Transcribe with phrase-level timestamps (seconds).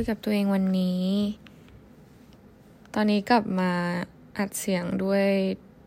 [0.00, 1.04] คุยกับตัวเองวันนี้
[2.94, 3.72] ตอนนี้กลับมา
[4.38, 5.26] อัดเสียงด้วย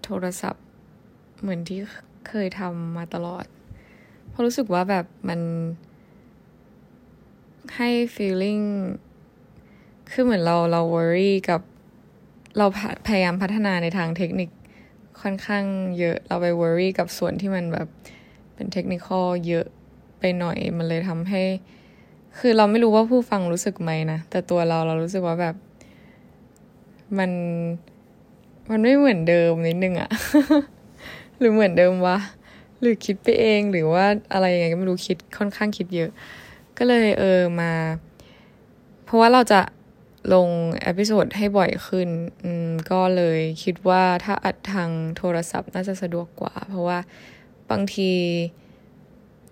[0.03, 0.65] โทรศัพท์
[1.39, 1.79] เหมือนที่
[2.27, 3.45] เคยทำมาตลอด
[4.29, 5.39] เพราะรู้สึกว่าแบบมัน
[7.77, 8.65] ให้ feeling
[10.11, 11.61] คือเหมือนเราเรา worry กับ
[12.57, 12.65] เรา
[13.07, 14.49] พยายามพัฒนาในทางเทคนิค
[15.21, 15.65] ค่อนข้าง
[15.99, 17.87] เยอะ เราไป worry กับส่วนที่มันแบบ
[18.55, 19.07] เป็นเทคนิค
[19.47, 19.65] เยอะ
[20.19, 21.43] ไปหน่อย มันเลยทำให้
[22.39, 25.55] คือเราไม่รู้ว่าผู้ฟังรู้สึกไหมนะ แต่ตัวเราเรารู้สึกว่าแบบ
[27.17, 27.31] มัน
[28.71, 30.09] มันไม่เหมือนเดิมนิดนึงอะ
[31.37, 32.17] หรือเหมือนเดิมวะ
[32.79, 36.09] หรือคิดไปเองหรือว่าอะไรยังไงก็ไม่รู้คิดค่อนข้างคิดเยอะ
[36.77, 37.71] ก็เลยเออมา
[39.05, 39.61] เพราะว่าเราจะ
[40.33, 40.49] ลง
[40.81, 42.09] episode ให้บ่อยขึ้น
[42.43, 46.99] อืม ก็เลยคิดว่าถ้าอัดทางโทรศัพท์น่าจะสะดวกกว่า เพราะว่า
[47.69, 48.11] บางที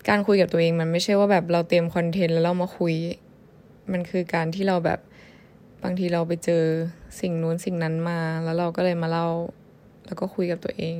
[0.08, 2.96] การคุยกับตัวเองมันไม่ใช่ว่าแบบเราเตรียม content แล้วเรามาคุย
[3.92, 5.00] มันคือการที่เราแบบ
[5.84, 6.64] บางทีเราไปเจอ
[7.20, 9.28] สิ่งนู้นสิ่งนั้นมา แล้วเราก็เลยมาเล่า
[10.06, 10.98] แล้วก็คุยกับตัวเอง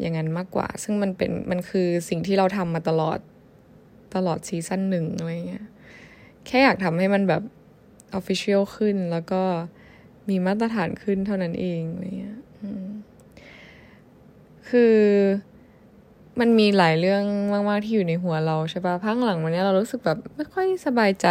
[0.00, 3.18] อย่างนั้นมากกว่า ซึ่งมันเป็นมันคือสิ่งที่เราทำมาตลอด
[4.14, 5.66] ตลอด season หนึ่งอะไรเงี้ย
[6.46, 7.42] แค่อยากทำให้มันแบบ
[8.14, 9.42] official ขึ้นแล้วก็
[10.28, 12.38] มีมาตรฐานขึ้นเท่านั้นเองอะไรเงี้ย
[14.68, 14.96] คือ
[16.40, 21.26] มันมีหลายเรื่องมาก ๆ ที่อยู่ในหัวเราใช่ปะพักหลังวันนี้เรารู้สึกแบบไม่ค่อยสบายใจ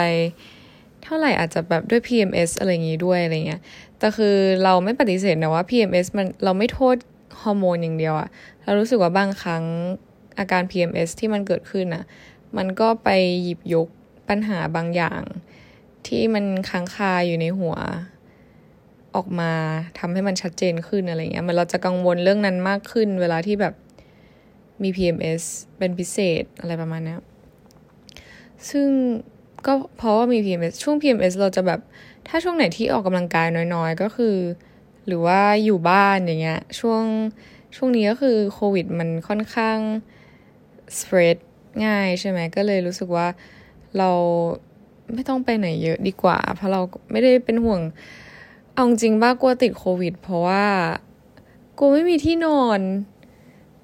[1.03, 3.61] เท่าไหร่อาจจะแบบด้วย PMS อะไรอย่างงี้ด้วยอะไรเงี้ย
[3.99, 6.95] แต่คือเราไม่ปฏิเสธนะว่า PMS มันเราไม่โทษ
[7.41, 8.29] ฮอร์โมนอย่างเดียวอะ
[8.63, 9.63] เรารู้สึกว่าบางครั้ง
[10.39, 12.03] อาการ PMS ที่มันเกิดขึ้นอะ
[12.57, 13.09] มันก็ไป
[13.43, 13.87] หยิบยก
[14.29, 15.21] ปัญหาบางอย่าง
[16.07, 17.75] ที่มันค้างคาอยู่ในหัว
[19.15, 19.51] ออกมา
[19.99, 23.73] ทำให้มันชัดเจนขึ้นอะไรเงี้ยมันเราจะกังวลเรื่องนั้นมากขึ้น เวลาที่แบบ
[24.83, 25.41] มี PMS
[25.77, 27.17] เป็นพิเศษอะไรประมาณนี้
[28.69, 28.87] ซึ่ง
[29.65, 31.79] ก็เพราะว่ามี PMS ช่วง PMS เราจะแบบ
[32.27, 34.35] ถ้าช่วงไหนที่ออกกำลังกายน้อยๆ ก็คือ
[35.07, 37.03] หรือว่าอยู่บ้านอย่างเงี้ย ช่วง
[37.75, 39.79] ช่วงนี้ก็คือโควิดมันค่อนข้าง
[40.97, 41.37] spread
[41.85, 43.27] ง่ายใช่ไหมก็เลยรู้สึกว่า
[43.97, 44.11] เรา
[45.13, 47.81] ไม่ต้องไปไหนเยอะดีกว่า เพราะเราไม่ได้เป็นห่วง
[48.73, 50.65] เอาจริงบ้ากลัวติดโควิด เพราะว่า
[51.77, 52.79] กลัวไม่มีที่นอน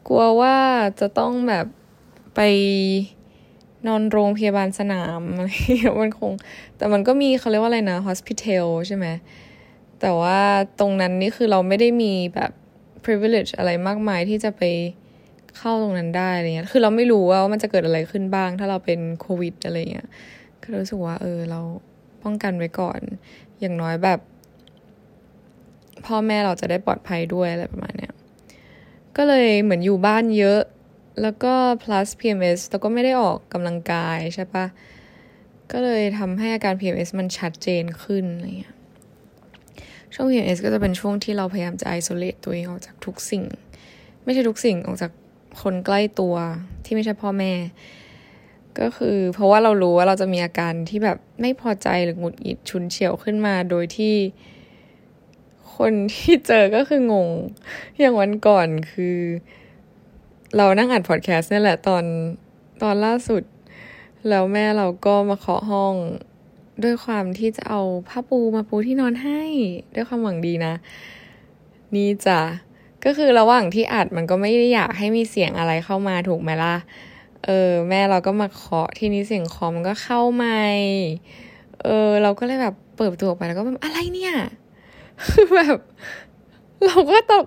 [0.07, 0.55] กลัวว่า
[0.99, 1.65] จะต้องแบบ
[2.35, 2.41] ไป
[3.87, 5.49] นอนโรงพยาบาลสนามอะไร
[6.01, 6.31] มันคง
[6.77, 9.05] แต่มันก็มีเขาเรียกว่าอะไรนะ hospital ใช่ไหม
[10.01, 10.39] แต่ว่า
[10.79, 12.51] ตรงนั้นนี่คือเราไม่ได้มีแบบ
[13.05, 14.63] privilege อะไรมากมายที่จะไป
[15.57, 20.07] เข้าตรงนั้นได้อะไรเงี้ย คือเราไม่รู้ว่ามันจะเกิดอะไรขึ้นบ้าง ถ้าเราเป็นโควิดอะไรเงี้ย
[20.61, 21.59] ก็รู้สึกว่า เออ เรา
[22.23, 22.99] ป้องกันไว้ก่อน
[23.59, 24.19] อย่างน้อยแบบ
[26.05, 28.13] พ่อแม่เราจะได้ปลอดภัยด้วยอะไรประมาณเนี้ย
[29.17, 30.61] ก็เลยเหมือนอยู่บ้านเยอะ
[31.21, 34.65] แล้วก็ plus PMS แล้วก็ไม่ได้ออกกำลังกายใช่ปะ
[35.71, 38.75] ก็เลยทำให้อาการ PMS มันชัดเจนขึ้นอะไรเงี้ย
[40.13, 43.43] ช่วง PMS ก็จะเป็นช่วงที่เราพยายามจะ isolate ตัวเองออกจากทุกสิ่ง
[44.23, 45.11] ไม่ใช่ทุกสิ่งออกจาก
[45.61, 46.35] คนใกล้ตัว
[46.85, 47.53] ที่ไม่ใช่พ่อแม่
[48.79, 54.15] ก็คือเพราะว่าเรารู้ว่าเราจะมีอาการที่แบบไม่พอใจหรือหงุดหงิดชุนเฉียวขึ้นมาโดยที่
[55.77, 57.29] คนที่เจอก็คืองง
[57.99, 59.19] อย่างวันก่อนคือ
[60.57, 62.03] เรานั่งอัดพอดแคสต์นี่แหละตอน
[62.81, 63.43] ตอนล่าสุด
[64.29, 65.95] แล้วแม่เราก็มาเคาะห้อง
[66.83, 69.41] ด้วยความที่จะเอาผ้าปูมาปูที่นอนให้
[69.95, 70.73] ด้วยความหวังดีนะ
[71.95, 72.41] นี่จ้ะ
[73.05, 76.75] ก็คือระหว่างที่อัดมันก็ไม่ได้อยากให้มีเสียงอะไรเข้ามาถูกไหมล่ะ
[77.45, 80.55] เออ แม่เราก็มาเคาะที่นี้เสียงคอมันก็เข้ามา
[81.83, 84.33] เออ เราก็เลยแบบเปิดประตูออกไปแล้วก็แบบอะไรเนี่ย
[85.25, 85.77] คือแบบ
[86.85, 87.45] เราก็ตก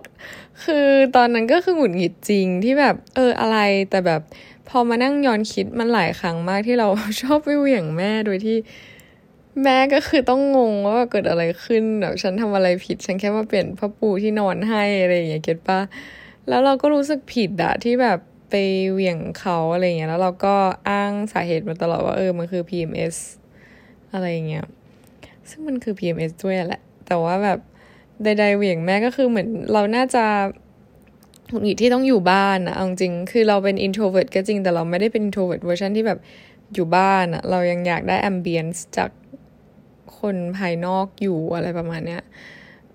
[0.64, 0.86] คือ
[1.16, 3.58] ตอนนั้นก็คือหงุดหงิดจริงที่แบบ เอออะไร
[3.90, 4.20] แต่แบบ
[4.68, 6.88] พอมานั่งย้อนคิดมันหลายครั้งมากที่เรา
[7.22, 8.56] ชอบไปเหวี่ยงแม่โดยที่
[9.64, 15.80] แม่ก็คือต้องงงว่าเกิดอะไรขึ้นแบบฉันทำอะไรผิด ฉันแค่มาเปลี่ยนผ้าปูที่นอนให้อะไรอย่างเงี้ยเก็ตปะ
[16.48, 18.18] แล้วเราก็รู้สึกผิดอะที่แบบ
[18.50, 18.54] ไป
[18.92, 20.54] เหวี่ยงเขาอะไรเงี้ยแล้วเราก็
[20.88, 23.16] อ้างสาเหตุมาตลอดว่าเออมันคือ PMS
[24.12, 24.66] อะไรเงี้ย
[25.48, 27.58] ซึ่งมันคือ PMS ด้วยแหละ แต่ว่าแบบ
[28.24, 30.24] ใดๆเหวี่ยงแม่ก็คือเหมือนเราน่าจะ
[31.50, 36.18] หงุดหงิดที่ต้องอยู่บ้านอะเอาจริงคือเราเป็น introvert ก็จริงแต่เราไม่ได้เป็น introvert เวอร์ชันที่แบบ
[36.74, 39.10] อยู่บ้านอะเรายังอยากได้ ambience จาก
[40.18, 42.22] คนภายนอกอยู่อะไรประมาณเนี้ย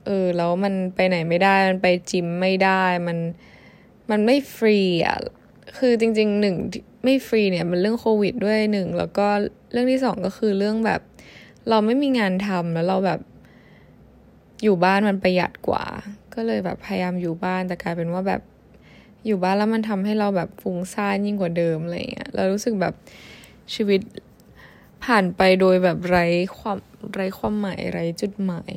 [0.05, 3.17] เออแล้วมันไปไหนไม่ได้ มันไปจิมไม่ได้มัน
[4.11, 5.17] มันไม่ฟรีอะ
[5.77, 6.55] คือจริงๆหนึ่ง
[7.03, 9.27] ไม่ฟรีเนี่ยมันเรื่องโควิดด้วยหนึ่งแล้วก็
[9.71, 11.01] เรื่องที่สองก็คือเรื่องแบบ
[11.69, 13.19] เราไม่มีงานทำแล้วเราแบบ
[14.63, 15.85] อยู่บ้านมันประหยัดกว่า
[16.33, 18.41] ก็เลยแบบพยายามอยู่บ้านแต่กลายเป็นว่าแบบ
[19.25, 22.93] อยู่บ้านแล้วมันทำให้เราแบบฟุ้งซ่านยิ่งกว่าเดิมอะไรเงี้ยเรารู้สึกแบบ
[23.73, 24.01] ชีวิต
[25.03, 26.25] ผ่านไปโดยแบบไร้
[26.57, 26.77] ความ
[27.13, 28.73] ไร้ความหมายไร้จุดหมาย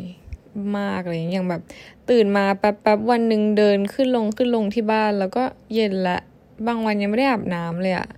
[0.76, 1.62] มากอะไรอย่างแบบ
[2.10, 6.18] ตื่นมาแป๊บแป๊บวันหนึ่งเดินขึ้นลงขึ้นลงที่บ้าน แล้วก็เย็นละ
[6.66, 8.08] บางวันยังไม่ได้อาบน้ำเลยอะ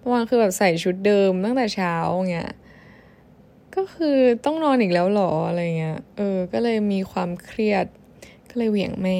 [0.00, 1.94] บางวันคือแบบใส่ชุดเดิมตั้งแต่เช้า
[2.30, 2.50] เงี้ย
[3.76, 7.86] ก็คือต้องนอนอีกแล้วหรออะไรเงี้ย เออ ก็เลยมีความเครียด
[8.48, 9.18] ก็เลยเหวี่ยงแม่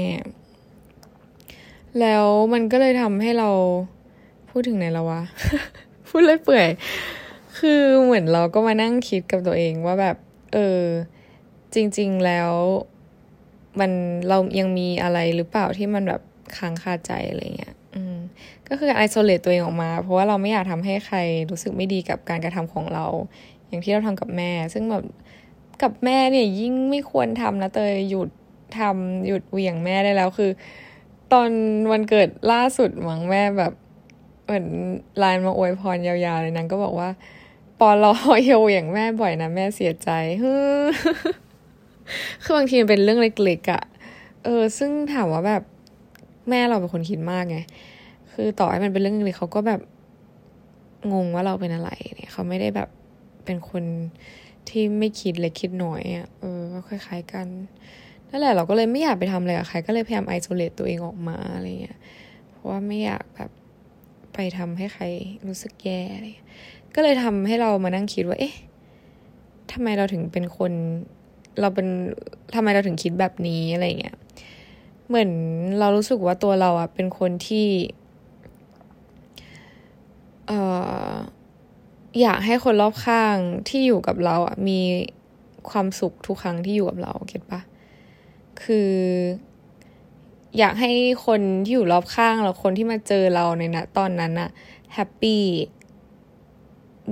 [2.00, 3.50] แล้วมันก็เลยทำให้เรา
[4.50, 5.22] พูดถึงไหนแล้ววะ
[6.08, 6.68] พูดเลยเปื่อย
[7.58, 10.16] คือเหมือนเราก็มานั่งคิดกับตัวเองว่าแบบ
[10.52, 10.80] เออ
[11.74, 12.52] จริง ๆแล้ว
[13.80, 13.90] มัน
[14.28, 16.22] เรายังมีอะไรหรือเปล่าที่มันแบบ
[16.56, 18.16] ค้างคาใจอะไรเงี้ย อืม
[18.68, 21.18] ก็คือการ isolate ตัวเองออกมา เพราะว่าเราไม่อยากทำให้ใคร
[21.50, 23.06] รู้สึกไม่ดีกับการกระทำของเรา
[23.72, 25.04] อย่างที่เราทำกับแม่ ซึ่งแบบ
[25.82, 28.28] กับแม่เนี่ยยิ่งไม่ควรทำนะเตยหยุด
[28.78, 30.50] ทำหยุดเหวี่ยงแม่ได้แล้วคือ
[31.32, 31.50] ตอน
[31.90, 33.72] วันเกิดล่าสุดหวังแม่แบบ
[34.44, 34.66] เหมือน
[35.18, 37.08] ไลน์มาอวยพรยาวๆเลยนางก็บอกว่า
[37.80, 38.12] ปอลอ
[38.44, 40.10] อย่าเหวี่ยงแม่บ่อยนะแม่เสียใจ
[40.42, 40.52] คื
[42.48, 43.82] อบางทีมันเป็นเรื่องเล็กๆอะ่ะ
[44.44, 45.62] เออ ซึ่งถามว่าแบบ
[46.50, 47.58] แม่เราเป็นคนคิดมากไง
[48.32, 49.80] คือต่อให้มันเป็นเรื่องเล็กเขาก็แบบ
[51.12, 52.88] งงว่าเราเป็นอะไรเนี่ยเขาไม่ได้แบบ
[53.44, 53.84] เป็นคน
[54.68, 57.46] ที่ไม่คิดเล็กคิดน้อยอะเออก็คล้าย ๆกัน
[58.28, 61.98] นั่นแหละเราก็เลยไม่อยากไปทำอะไรกับใครก็เลยพยายามไอโซเลตตัวเองออกมาอะไรเงี้ย
[62.50, 63.50] เพราะว่าไม่อยากแบบ
[64.34, 65.04] ไปทำให้ใคร
[65.46, 66.26] รู้สึกแย่อะไร
[66.94, 68.54] ก็เลยทำให้เรามานั่งคิดว่า เอ๊ะ
[69.72, 70.72] ทำไมเราถึงเป็นคน
[71.60, 71.88] เราเป็น
[72.54, 74.16] ทำไมเราถึงคิดแบบนี้อะไรเงี้ย
[75.08, 75.30] เหมือน
[75.78, 77.66] เรารู้สึกว่าตัวเราอะเป็นคนที่
[80.46, 80.60] เอ่
[81.10, 81.12] อ
[82.20, 83.36] อยากให้คนรอบข้าง
[83.68, 84.80] ที่อยู่กับเราอะมี
[85.70, 87.60] ความสุขทุกครั้งที่อยู่กับเราเก็ตปะ
[88.62, 88.92] คือ
[90.58, 90.92] อยากให้
[91.26, 94.50] คนที่อยู่รอบข้างเราคนที่มาเจอเราในนะตอนนั้นอะ
[94.94, 95.44] แฮปปี้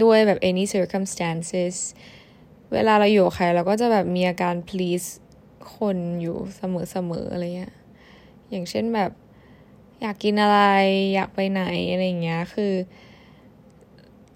[0.02, 1.76] ด้วยแบบ any circumstances
[2.73, 5.08] เวลาเราอยู่กับใครเราก็จะแบบมีอาการ please
[5.76, 7.75] คนอยู่เสมอๆอะไรเงี้ย
[8.50, 9.11] อย่างเช่นแบบ
[10.00, 10.61] อยากกินอะไร
[11.14, 11.62] อยากไปไหน
[11.93, 12.73] อะไรเงี้ย คือ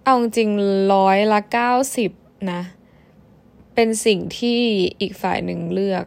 [0.07, 0.51] เอาจริง
[0.95, 2.11] ร้อยละเก้าสิบ
[2.53, 2.63] นะ
[3.75, 4.61] เป็นสิ่งที่
[5.01, 6.05] อีกฝ่ายหนึ่งเลือก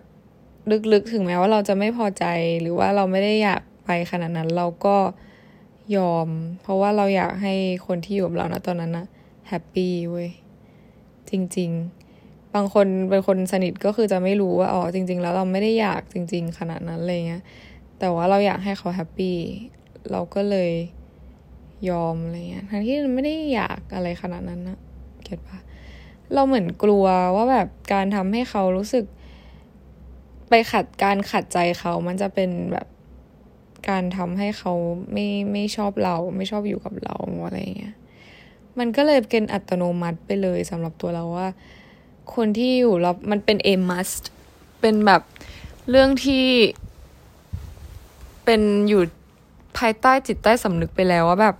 [0.94, 2.25] ลึกๆ ถึงแม้ว่าเราจะไม่พอใจ
[2.61, 4.97] หรือว่าเราไม่ได้อยากไปขนาดนั้นเราก็
[5.95, 6.27] ยอม
[6.61, 7.53] เพราะว่าเราอยากให้
[7.88, 9.05] คนที่อยู่กับเรานะตอนนั้นนะ
[9.48, 10.29] happy เว้ย
[11.29, 11.69] จริง
[12.11, 17.44] ๆ บางคนเป็นคนสนิทก็คือจะไม่รู้ว่าอ๋อจริง ๆ แล้วเราไม่ได้อยากจริง ๆ ขนาดนั้นเลยเงี้ย
[17.99, 19.38] แต่ว่าเราอยากให้เขา happy
[20.11, 20.71] เราก็เลย
[21.89, 24.79] ยอมอะไรเงี้ยทั้งที่ไม่ได้อยากอะไรขนาดนั้นนะ
[25.24, 25.59] get ปะ
[26.33, 29.06] เราเหมือนกลัวว่าแบบการทำให้เขารู้สึก
[30.50, 32.88] ไปขัดการขัดใจเขามันจะเป็นแบบ
[33.89, 34.74] การทำให้เขา
[35.12, 37.95] ไม่ไม่ชอบเรา ไม่ชอบอยู่กับเราอะไรเงี้ย
[38.80, 41.47] มันก็เลยเป็นอัตโนมัติไปเลยสำหรับตัวเราว่า
[42.35, 44.23] คนที่อยู่เรามันเป็น a must
[44.81, 45.21] เป็นแบบ
[45.89, 46.45] เรื่องที่
[48.45, 49.03] เป็นอยู่
[49.77, 51.56] ภายใต้จิตใต้สำนึกไปแล้วว่าแบบ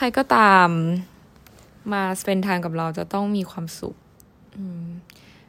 [0.00, 0.68] ใครก็ตาม
[1.92, 3.96] มาสเปนทางกับเราจะต้องมีความสุข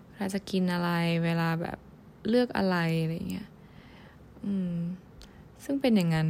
[0.10, 0.90] เวลาจะกินอะไร
[1.24, 1.78] เวลาแบบ
[2.30, 3.48] เลือกอะไรอะไรเงี้ย
[5.64, 6.30] ซึ่งเป็นอย่างนั้น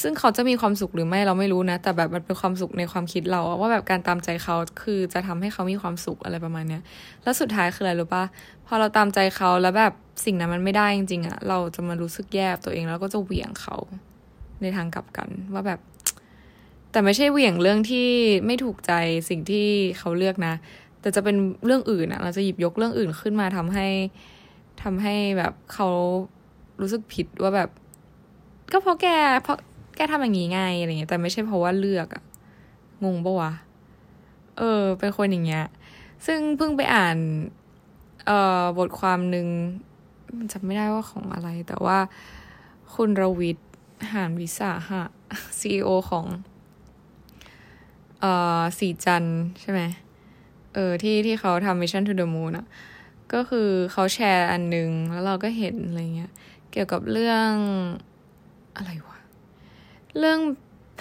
[0.00, 6.82] ซึ่งเขาจะมีความสุขหรือไม่เราไม่รู้นะ แต่แบบมันเป็นความสุขในความคิดเราว่าแบบการตามใจเขาคือจะทำให้เขามีความสุขอะไรประมาณเนี้ย
[7.22, 8.24] แล้วสุดท้ายคืออะไรรู้ปะ
[8.66, 9.92] พอเราตามใจเขาแล้วแบบ
[10.24, 13.76] สิ่งนั้นมันไม่ได้จริงๆอะเราจะมารู้สึกแย่ตัวเองแล้วก็จะเหวี่ยงเขา
[14.62, 15.80] ในทางกลับกันว่าแบบ
[16.90, 18.08] แต่ไม่ใช่เหวี่ยงเรื่องที่
[18.46, 18.92] ไม่ถูกใจ
[19.28, 19.66] สิ่งที่
[19.98, 20.54] เขาเลือกนะ
[21.00, 23.86] แต่จะเป็นเรื่องอื่นอะเราจะหยิบยกเรื่องอื่นขึ้นมาทำให้
[24.82, 25.88] ทำให้แบบเขา
[26.80, 27.70] รู้สึกผิดว่าแบบ
[28.72, 29.06] ก็เพราะแก
[29.42, 29.58] เพราะ
[29.96, 32.22] แกทำอย่างนี้ไงอะไรเงี้ยแต่ไม่ใช่เพราะว่าเลือกอะ
[33.04, 33.52] งงปะวะ
[34.58, 35.64] เออ เป็นคนอย่างเงี้ย
[36.26, 37.16] ซึ่งเพิ่งไปอ่าน
[38.26, 39.46] เอ่อบทความหนึ่ง
[40.52, 41.98] จำไม่ได้ว่าของอะไร แต่ว่า
[42.94, 43.68] คุณรวิทย์
[44.12, 45.02] หานวิสาหะ
[45.60, 46.26] ซีอของ
[48.20, 49.24] เอ่อสีจัน
[49.60, 49.82] ใช่ไหม
[50.74, 52.66] เออที่ที่เขาทำ Mission to the Moon อะ
[53.32, 56.32] ก็คือเขาแชร์อันนึง แล้วเราก็เห็นอะไรเงี้ย
[56.70, 57.52] เกี่ยวกับเรื่อง
[58.76, 59.18] อะไรวะ
[60.18, 60.40] เรื่อง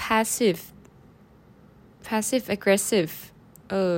[0.02, 0.62] passive
[2.08, 3.14] passive aggressive
[3.70, 3.98] เออ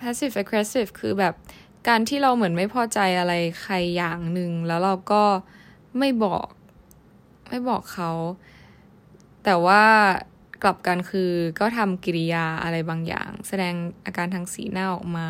[0.00, 1.34] passive aggressive คือแบบ
[1.88, 3.32] การที่เราเหมือนไม่พอใจอะไร
[3.62, 5.24] ใครอย่างหนึ่ง แล้วเราก็
[5.98, 6.46] ไม่บอก
[7.48, 8.12] ไม่บอกเขา
[9.44, 9.84] แต่ว่า
[10.62, 13.74] กลับกันคือก็ทำกิริยาอะไรบางอย่าง แสดง
[14.06, 15.26] อาการทางสีหน้าออกมา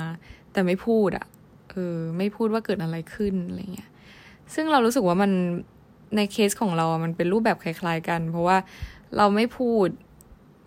[0.53, 1.27] แต่ไม่พูดอะ่ะ
[1.71, 3.91] เออไม่พูดว่าเกิดอะไรขึ้นอะไรเงี้ย
[4.55, 5.33] ซึ่งเรารู้สึกว่ามัน
[6.17, 8.59] ในเคสของเรามันเป็นรูปแบบคล้าย ๆ กัน เพราะว่า
[9.17, 9.89] เราไม่พูด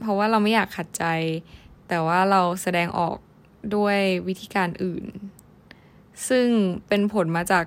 [0.01, 1.05] เพราะว่าเราไม่อยากขัดใจ
[1.87, 3.17] แต่ว่าเราแสดงออก
[3.75, 3.97] ด้วย
[4.27, 5.05] วิธีการอื่น
[6.29, 6.47] ซึ่ง
[6.87, 7.65] เป็นผลมาจาก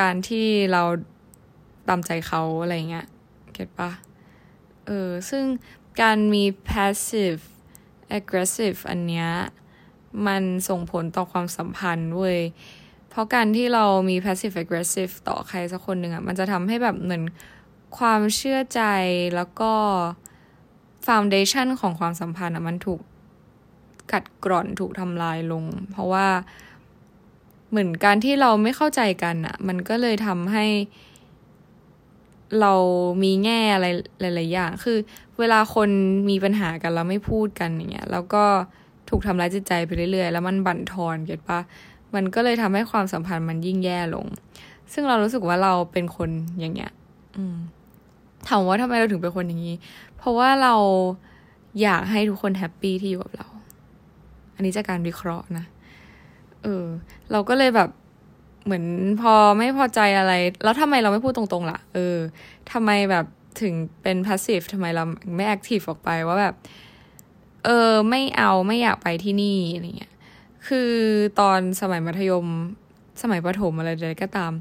[0.00, 0.82] การที่เรา
[1.88, 3.06] ตามใจเขาอะไรเงี้ย
[3.52, 3.90] เก็ตปะ
[4.86, 5.44] เออซึ่ง
[6.02, 7.42] การมี passive
[8.18, 9.28] aggressive อันเนี้ย
[10.26, 12.40] มันส่งผลต่อความสัมพันธ์เว้ย
[13.10, 17.22] เพราะการที่เรามี passive aggressive ต่อใครสักคนหนึ่งอะ่ะ มันจะทำให้แบบเหมือน
[17.98, 18.82] ความเชื่อใจ
[19.36, 19.72] แล้วก็
[21.06, 23.00] foundation ของความสัมพันธ์อะ่ะ มันถูก
[24.12, 26.26] กัดกร่อนถูกทำลายลง เพราะว่า
[27.70, 30.66] เหมือนการที่เราไม่เข้าใจกันอะ่ะ มันก็เลยทำให้
[32.60, 32.74] เรา
[33.22, 33.86] มีแง่อะไร
[34.20, 34.98] หลายๆอย่าง คือ
[35.38, 35.88] เวลาคน
[36.30, 38.44] มีปัญหากันแล้วไม่พูดกันอย่างเงี้ย แล้วก็
[39.08, 41.60] ถูกทำร้ายจิตใจไปเรื่อยๆ แล้วมันบั่นทอนเก็ตปะ
[42.14, 44.26] มันก็เลยทำให้ความสัมพันธ์มันยิ่งแย่ลง
[44.92, 46.92] ซึ่งเรารู้สึกว่าเราเป็นคนอย่างเงี้ย
[47.36, 47.56] อืม
[48.48, 49.76] ถามว่าทำไมเราถึงเป็นคนอย่างนี้
[50.16, 50.74] เพราะว่าเรา
[51.82, 53.48] อยากให้ทุกคน happy ที่อยู่กับเรา
[54.54, 55.64] อันนี้จากการวิเคราะห์นะ
[56.62, 56.84] เออ
[57.30, 57.88] เราก็เลยแบบ
[58.64, 58.84] เหมือน
[59.20, 60.32] พอไม่พอใจอะไร
[60.64, 62.16] แล้วทำไมเราไม่พูดตรงๆล่ะ เออ
[62.72, 63.24] ทำไมแบบ
[63.60, 65.04] ถึงเป็น passive ทำไมเรา
[65.36, 66.54] ไม่ active ออกไปว่าแบบ
[67.64, 70.14] เออ ไม่เอาไม่อยากไปที่นี่อะไรเงี้ย
[70.68, 70.90] คือ
[71.40, 72.46] ตอนสมัยมัธยม
[73.22, 74.52] สมัยประถมอะไรใดก็ตาม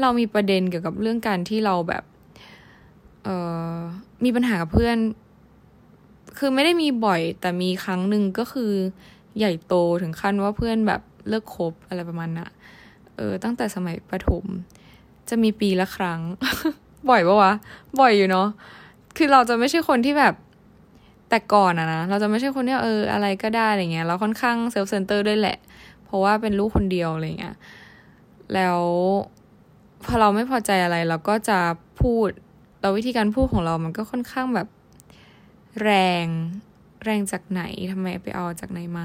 [0.00, 2.04] เรามีประเด็นเกี่ยวกับเรื่องการที่เราแบบ
[3.24, 3.28] เอ
[3.74, 3.76] อ
[4.24, 4.96] มีปัญหากับเพื่อน
[6.38, 8.72] คือไม่ได้มีบ่อย แต่มีครั้งหนึ่งก็คือ
[9.38, 12.48] ใหญ่โตถึงขั้นว่าเพื่อนแบบเลิกคบอะไรประมาณนะ่ะ
[13.16, 14.44] เออตั้งแต่สมัยประถม
[15.28, 16.20] จะมีปีละครั้ง
[17.10, 17.52] บ่อยปะวะ
[18.00, 18.48] บ่อยอยู่เนาะ
[19.16, 20.34] คือเราจะไม่ใช่คนที่แบบ
[21.30, 25.56] แต่ก่อนอะนะ เราจะไม่ใช่คนที่เอออะไรก็ได้อะไรเงี้ย เราค่อนข้าง self-center ด้วยแหละ
[26.04, 27.56] เพราะว่าเป็นลูกคนเดียวอะไรเงี้ย
[28.54, 28.80] แล้ว
[30.04, 31.58] พอเราไม่พอใจอะไรเราก็จะ
[32.00, 32.28] พูด
[32.80, 34.68] เราวิธีการพูดของเรามันก็ค่อนข้างแบบ
[35.82, 35.90] แร
[36.24, 36.26] ง
[37.04, 39.04] แรงจากไหนทำไมไปเอาจากไหนมา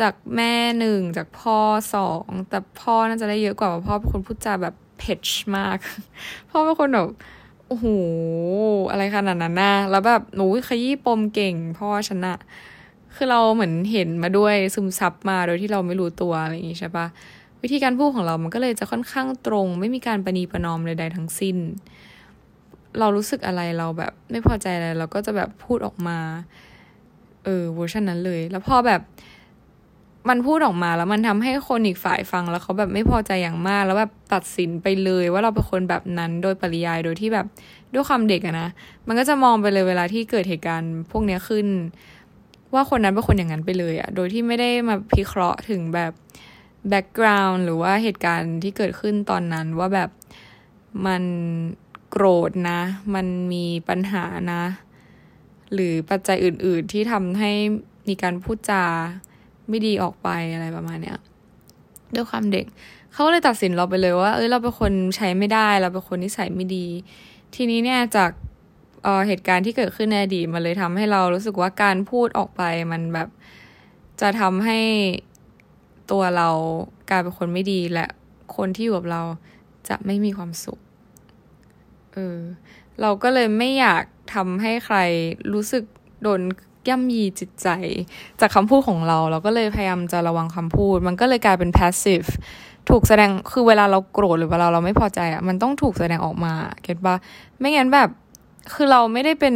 [0.00, 1.58] จากแม่หนึ่งจากพ่อ
[1.94, 5.78] สองแต่พ่อน่าจะได้เยอะกว่าพ่อเป็นคนพูดจาแบบเผ็ดมาก
[6.50, 7.08] พ่อเป็นคนแบบ
[7.68, 7.86] โอ้โห
[8.90, 12.32] อะไรขนาดนั้นนะแล้วแบบหนูขยี้ปมเก่ง พ่อชนะ
[13.14, 17.06] คือเราเหมือนเห็นมาด้วยซึมซับมาโดยที่เราไม่รู้ตัวอะไรอย่างนี้ใช่ปะ
[17.62, 21.56] วิธีการพูดของเรามันก็เลยจะค่อนข้างตรง ไม่มีการประนีประนอมใดๆทั้งสิ้น
[22.98, 26.18] เรารู้สึกอะไรเราแบบ ไม่พอใจอะไรเราก็จะแบบพูดออกมา
[27.44, 29.00] เออเวอร์ชันนั้นเลย แล้วพอแบบ
[30.28, 37.46] มันพูดออกมาแล้วมันทำให้คนอีกฝ่ายฟังแล้วเขาแบบไม่พอใจอย่างมาก แล้วแบบตัดสินไปเลยว่าเราเป็นคนแบบนั้นโดยปริยายโดยที่แบบ
[37.92, 38.68] ด้วยความเด็กอะนะ
[39.06, 41.66] มันก็จะมองไปเลยเวลาที่เกิดเหตุการณ์พวกนี้ขึ้น
[42.74, 46.12] ว่าคนนั้นเป็นคนอย่างนั้นไปเลยอะโดยที่ไม่ได้มาพิเคราะห์ถึงแบบ
[46.88, 50.10] แบ็กกราวน์หรือว่าเหตุการณ์ที่เกิดขึ้นตอนนั้นว่าแบบ
[51.06, 51.22] มัน
[52.10, 52.80] โกรธนะ
[53.14, 54.62] มันมีปัญหานะ
[55.72, 57.52] หรือปัจจัยอื่น ๆ ที่ทำให้
[58.08, 58.84] มีการพูดจา
[59.68, 61.18] ไม่ดีออกไปอะไรประมาณเนี้ย
[62.14, 62.66] ด้วยความเด็ก
[63.12, 66.86] เขาเลยตัดสินเราไปเลยว่า เอ้ยเราเป็นคนใช้ไม่ได้เราเป็นคนนิสัยไม่ดี
[67.54, 68.30] ทีนี้เนี่ยจาก
[69.04, 73.28] เเหตุการณ์ที่เกิดขึ้นในอดีตมันเลยทำให้เรารู้สึกว่าการพูดออกไปมันแบบ
[74.20, 74.78] จะทำให้
[76.10, 76.48] ตัวเรา
[77.10, 78.06] กลายเป็นคนไม่ดีและ
[78.56, 79.22] คนที่อยู่กับเรา
[79.88, 80.78] จะไม่มีความสุข
[82.12, 82.38] เออ
[83.00, 84.02] เราก็เลยไม่อยาก
[84.34, 84.98] ทำให้ใคร
[85.52, 85.84] รู้สึก
[86.22, 86.40] โดน
[86.88, 87.68] ย่ำยีจิตใจ
[88.40, 92.28] จากคำพูดของเรา เราก็เลยพยายามจะระวังคำพูด มันก็เลยกลายเป็น passive
[92.90, 96.52] ถูกแสดงคือเวลาเราโกรธหรือเวลาเราไม่พอใจอะมันต้องถูกแสดงออกมา
[96.82, 97.16] เก็ตปะ
[97.58, 98.08] ไม่งั้นแบบ
[98.72, 99.54] คือเราไม่ได้เป็น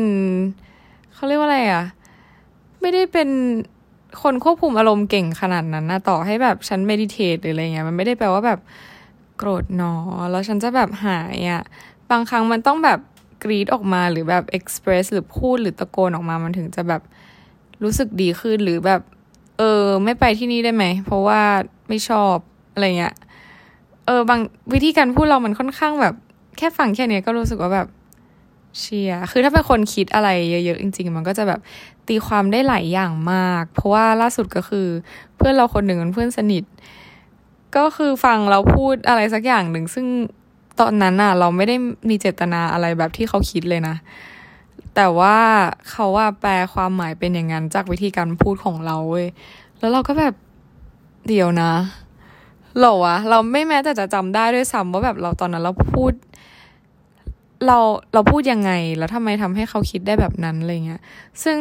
[1.15, 1.85] เขาเรียกว่าอะไรอะ
[2.81, 3.29] ไม่ได้เป็น
[4.23, 8.61] คนควบคุมอารมณ์เก่งขนาดนั้นนะต่อให้แบบฉันเมดิเทตหรืออะไรเงี้ยมันไม่ได้แปลว่าแบบ
[9.37, 9.95] โกรธหนอ
[10.31, 11.63] แล้วฉันจะแบบหายอะ
[12.11, 13.01] บางครั้งมันต้องแบบ
[13.45, 17.03] กรีดออกมาหรือแบบเอ็กซ์เพรสหรือพูดหรือตะโกนออกมามันถึงจะแบบ
[17.83, 19.01] รู้สึกดีขึ้นหรือแบบ
[19.59, 21.41] เออ ไม่ไปที่นี่ได้ไหม เพราะว่า
[21.89, 22.37] ไม่ชอบ
[22.73, 23.15] อะไรเงี้ย
[24.07, 24.41] เออบาง
[24.73, 26.15] วิธีการพูดเรามันค่อนข้างแบบ
[26.59, 27.89] แค่ฟังแค่นี้ก็รู้สึกว่าแบบ
[28.79, 31.61] เชียคือถ้าเป็นคนคิดอะไรเยอะๆจริง ๆ มันก็จะแบบ
[32.09, 34.87] ตีความได้หลายอย่างมาก เพราะว่าล่าสุดก็คือ
[35.37, 36.65] เพื่อนเราคนหนึ่งเป็นเพื่อนสนิท
[37.77, 40.07] ก็คือฟังเราพูดอะไรสักอย่างหนึ่ง ซึ่ง
[40.81, 41.77] ตอนนั้นอะเราไม่ได้
[42.09, 43.97] มีเจตนาอะไรแบบที่เขาคิดเลยนะ
[45.03, 45.39] แต่ว่า
[45.91, 49.27] เขาว่าแปลความหมายเป็นอย่างนั้นจากวิธีการพูดของเราเว้ย
[49.79, 50.35] แล้วเราก็แบบ
[51.29, 51.73] เดี๋ยวนะ
[52.79, 56.13] หรอวะเราไม่แม้แต่จะจำได้ด้วยซ้ำว่าแบบเราตอนนั้นเราพูด
[57.67, 57.79] เรา
[58.15, 61.01] เราพูดยังไง แล้วทำไมทำให้เขาคิดได้แบบนั้นอะไรเงี้ย
[61.45, 61.59] ซึ่ง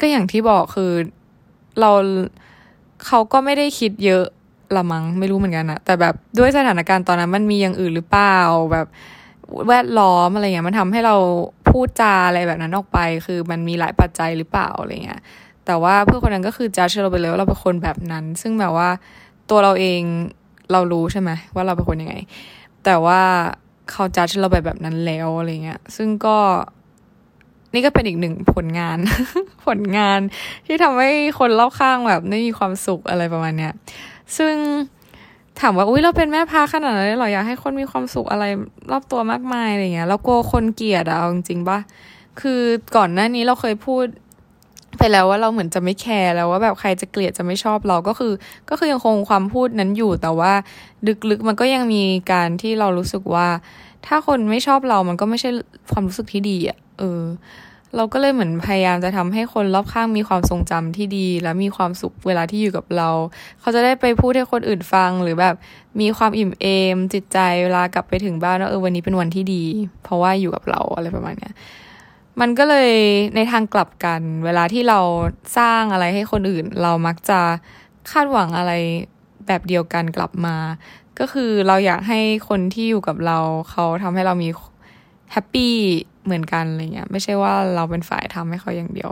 [0.00, 0.92] ก็อย่างที่บอกคือ
[1.80, 1.90] เรา
[3.06, 4.24] เขาก็ไม่ได้คิดเยอะ
[4.76, 8.38] ละมัง้งไม่รู้เหมือนกันอะแต่แบบด้วยสถานการณ์ตอนนั้นมันมีอย่างอื่นหรือเปล่า
[8.72, 8.86] แบบ
[9.68, 11.16] แวดล้อมอะไรเงี้ยมันทำให้เรา
[11.72, 15.20] พูดจาอะไรแบบนั้นออกไป คือมันมีหลายปัจจัยหรือเปล่าอะไรเงี้ย
[15.66, 18.88] แต่ว่าเพื่อนคนนั้นก็คือจัดเราไปเลยว่าเราเป็นคนแบบนั้น ซึ่งแบบว่า
[19.50, 20.02] ตัวเราเอง
[20.72, 22.14] เรารู้ใช่ไหมว่าเราเป็นคนยังไง
[22.84, 23.20] แต่ว่า
[23.90, 26.36] เขาจัดเราไปแบบนั้นแล้วอะไรเงี้ย ซึ่งก็
[27.74, 28.98] นี่ก็เป็นอีกหนึ่งผลงาน
[29.66, 30.20] ผลงาน
[30.66, 33.72] ที่ทำให้คนรอบข้างแบบไม่มีความสุขอะไรประมาณเนี้ย
[34.36, 34.54] ซึ่ง
[35.60, 38.44] ถามว่าอุ้ยเราเป็นแม่พาขนาดนั้นเลยหรออยากให้คนมีความสุขอะไร
[38.90, 41.78] รอบตัวมากมายอะไรเงี้ยแล้วกลัวคนเกลียดอะเอาจริงๆปะ
[42.40, 42.60] คือ
[42.96, 44.04] ก่อนหน้านี้เราเคยพูด
[44.98, 48.32] ไปแล้วว่าเราเหมือนจะไม่แคร์แล้วว่าแบบใครจะเกลียดจะไม่ชอบเราก็คือ
[48.68, 50.52] ก็คือยังคงความพูดนั้นอยู่แต่ว่า
[51.30, 53.48] ลึกๆมันก็ยังมีการที่เรารู้สึกว่า
[54.06, 55.50] ถ้าคนไม่ชอบเรามันก็ไม่ใช่
[55.92, 57.22] ความรู้สึกที่ดีอะเออ
[57.96, 63.10] เราก็เลยเหมือนพยายามจะทำให้คนรอบข้างมีความทรงจำที่ดี และมีความสุขเวลาที่อยู่กับเรา
[63.60, 65.54] เขาจะได้ไปพูดให้คนอื่นฟังหรือแบบ
[66.00, 69.64] มีความอิ่มเอม จิตใจเวลากลับไปถึงบ้านว่าเออวันนี้เป็นวันที่ดี
[70.04, 71.54] เพราะว่าอยู่กับเราอะไรประมาณเนี้ย
[72.40, 72.92] มันก็เลย
[73.36, 75.00] ในทางกลับกัน เวลาที่เรา
[75.58, 77.40] สร้างอะไรให้คนอื่น เรามักจะ
[78.10, 78.72] คาดหวังอะไร
[79.46, 80.56] แบบเดียวกันกลับมา
[81.18, 83.38] ก็คือเราอยากให้คนที่อยู่กับเรา
[83.70, 84.48] เขาทำให้เรามี
[85.32, 85.74] แฮปปี้
[86.24, 89.10] เหมือนกันอะไรเงี้ยไม่ใช่ว่าเราเป็นฝ่ายทำให้เขาอย่างเดียว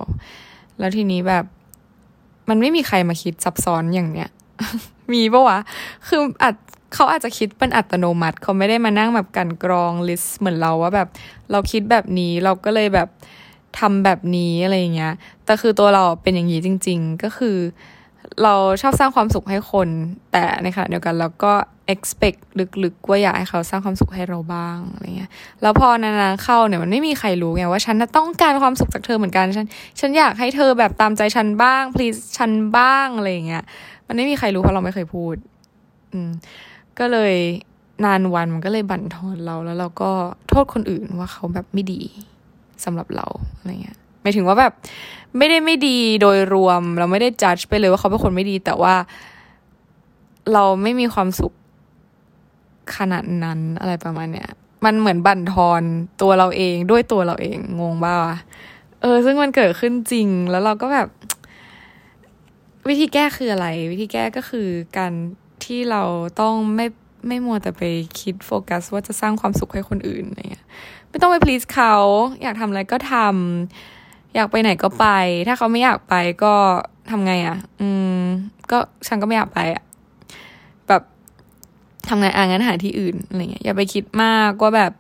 [0.79, 1.45] แล้วทีนี้แบบ
[2.49, 4.29] มันไม่มีใครมาคิดซับซ้อนอย่างเนี้ย
[5.13, 5.59] มีปะวะ
[6.09, 6.55] คืออาจ
[6.95, 11.09] เขาอาจจะคิดเป็นอัตโนมัติ เขาไม่ได้มานั่งแบบกันกรองลิสต์เหมือนเราว่าแบบ
[11.51, 13.09] เราคิดแบบนี้เราก็เลยแบบ
[13.79, 15.15] ทำแบบนี้อะไรเงี้ย
[15.45, 17.57] แต่คือตัวเราเป็นอย่างนี้จริง ๆ ก็คือ
[18.43, 19.89] เราชอบสร้างความสุขให้คน
[20.33, 21.53] แต่ในขณะเดียวกันเราก็
[21.95, 22.41] expect
[22.85, 25.31] ลึกๆ ว่าอยากให้เขาสร้างความสุขให้เราบ้างอะไรเงี้ย
[25.63, 29.67] แล้วพอนานๆเข้าเนี่ยมันไม่มีใครรู้ไงว่าฉันต้องการความสุขจากเธอเหมือนกันฉัน
[30.01, 33.65] ฉันอยากให้เธอแบบตามใจฉันบ้าง please ฉันบ้างอะไรเงี้ย
[34.07, 35.35] มันไม่มีใครรู้เพราะเราไม่เคยพูด
[36.13, 36.31] อืม
[36.99, 37.35] ก็เลย
[38.05, 40.11] นานวันมันก็เลยบั่นทอนเราแล้วเราก็
[40.49, 42.03] โทษคนอื่นว่าเขาแบบไม่ดี
[42.85, 44.73] สำหรับเราอะไรเงี้ย หมายถึงว่าแบบ
[45.39, 48.95] ไม่ได้ไม่ดีโดยรวม เราไม่ได้จัดไปเลยว่าเขาเป็นคนไม่ดี แต่ว่า
[50.53, 51.53] เราไม่มีความสุข
[52.97, 54.51] ขนาดนั้นอะไรประมาณเนี้ย
[54.85, 55.83] มันเหมือนบั่นทอน
[56.21, 58.37] ตัวเราเองด้วยตัวเราเองงงบ้าวะ
[59.01, 61.09] เออ ซึ่งมันเกิดขึ้นจริง แล้วเราก็แบบ
[62.89, 65.13] วิธีแก้คืออะไร วิธีแก้ก็คือการ
[65.65, 66.03] ที่เรา
[66.41, 66.87] ต้องไม่
[67.29, 67.83] ไม่มัวแต่ไป
[68.21, 70.67] คิดโฟกัส ว่าจะสร้างความสุขให้คนอื่นอะไรเงี้ย
[71.09, 71.95] ไม่ต้องไป please เขา
[72.43, 74.00] อยากทำอะไรก็ทำ
[74.35, 75.07] อยากไปไหนก็ไป
[75.47, 76.15] ถ้าเขาไม่อยากไป
[76.45, 76.55] ก็
[77.11, 77.89] ทำไงอะ่ะ อื
[78.21, 78.23] ม
[78.71, 79.83] ก็ฉันก็ไม่อยากไปอะ่ะ
[80.89, 81.03] แบบ
[82.09, 84.93] ทำไงอะงั้นหาที่อื่นอะไรเงี้ย อย่าไปคิดมากว่าแบบ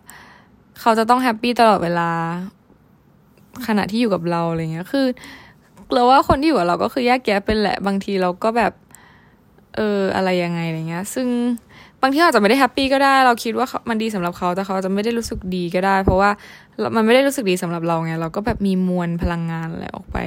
[0.81, 2.11] เขาจะต้องแฮปปี้ตลอดเวลา
[3.66, 5.07] ขณะที่อยู่กับเราอะไรเงี้ย คือ
[5.93, 8.73] เราว่าคนที่อยู่กับเราก็คือแยกแยะเป็นแหละ บางทีเราก็แบบ
[9.77, 11.29] เอออะไรยังไงอะไรเงี้ย ซึ่ง
[12.03, 16.31] บางทีอาจจะไม่ได้แฮปปี้ก็ได้ เราคิดว่ามันดีสำหรับเขาแต่เขาจะไม่ได้รู้สึกดีก็ได้ เพราะว่า
[16.97, 20.19] มันไม่ได้รู้สึกดีสำหรับเราไงเราก็แบบมีมวลพลังงานอะไรออกไป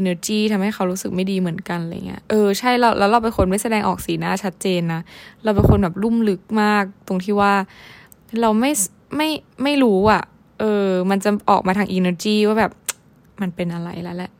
[0.00, 5.00] energy ทำให้เขารู้สึกไม่ดีเหมือนกันอะไรเงี้ยเออใช่แล้วแล้วเราเป็นคนไม่แสดงออกสีหน้าชัดเจนนะ
[5.44, 7.52] เราเป็นคนแบบลุ่มลึกมาก ตรงที่ว่า
[8.40, 8.70] เราไม่
[9.16, 9.28] ไม่
[9.62, 10.22] ไม่รู้อะ
[10.60, 12.72] เออ มันจะออกมาทาง energy ว่าแบบ
[13.40, 14.30] มันเป็นอะไรแล้วแหละ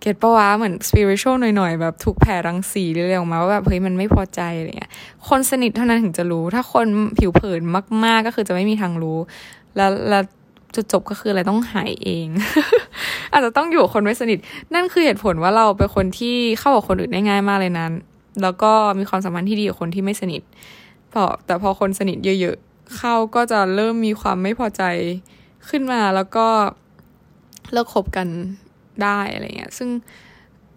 [0.00, 4.90] เก็ตปะวะเหมือนสปิริตชัลหน่อยๆ แบบถูกแผ่รังสีเรื่อยๆออกมาว่าแบบเฮ้ยมันไม่พอใจอะไรเงี้ย
[5.28, 6.86] คนสนิทเท่านั้นถึงจะรู้ ถ้าคน
[7.18, 7.60] ผิวเผิน
[8.04, 9.18] มากๆก็คือจะไม่มีทางรู้
[9.76, 10.24] แล้วแล้ว
[10.74, 12.26] จุดจบก็คืออะไรต้องหายเอง
[13.32, 14.38] อาจจะต้องอยู่คนไม่สนิท
[14.74, 17.92] นั่นคือเหตุผลว่าเราเป็นคนที่เข้ากับคนอื่นได้ง่ายมากเลยนั้น
[18.42, 20.42] แล้วก็มีความสัมพันธ์ที่ดีกับคนที่ไม่สนิท
[21.12, 24.82] พอแต่พอคนสนิทเยอะๆ เข้าก็จะเริ่มมีความไม่พอใจ
[25.68, 26.46] ขึ้นมาแล้วก็
[27.72, 28.28] เลิกคบกัน
[29.04, 29.90] ได้อะไรเงี้ย ซึ่ง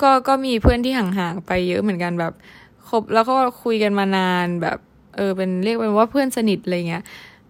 [0.01, 2.33] ก็ก็มีเพื่อนที่ห่างๆไปเยอะเหมือนกันแบบ
[2.87, 4.77] คบแล้วก็คุยกันมานานแบบ
[5.15, 7.03] เออเป็นเรียกเป็นว่าเพื่อนสนิทอะไรเงี้ย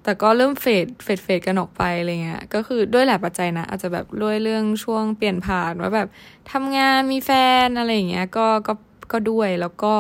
[0.03, 6.08] แต่ก็เริ่มเฟดเฟดเฟดกันออกไปอะไรเงี้ย ก็คือด้วยหลายปัจจัยนะ อาจจะแบบด้วยเรื่องช่วงเปลี่ยนผ่านว่าแบบ
[6.51, 7.32] ทำงานมีแฟ
[7.65, 8.73] นอะไรเงี้ย ก็ก็
[9.12, 9.93] ก็ด้วยแล้วก็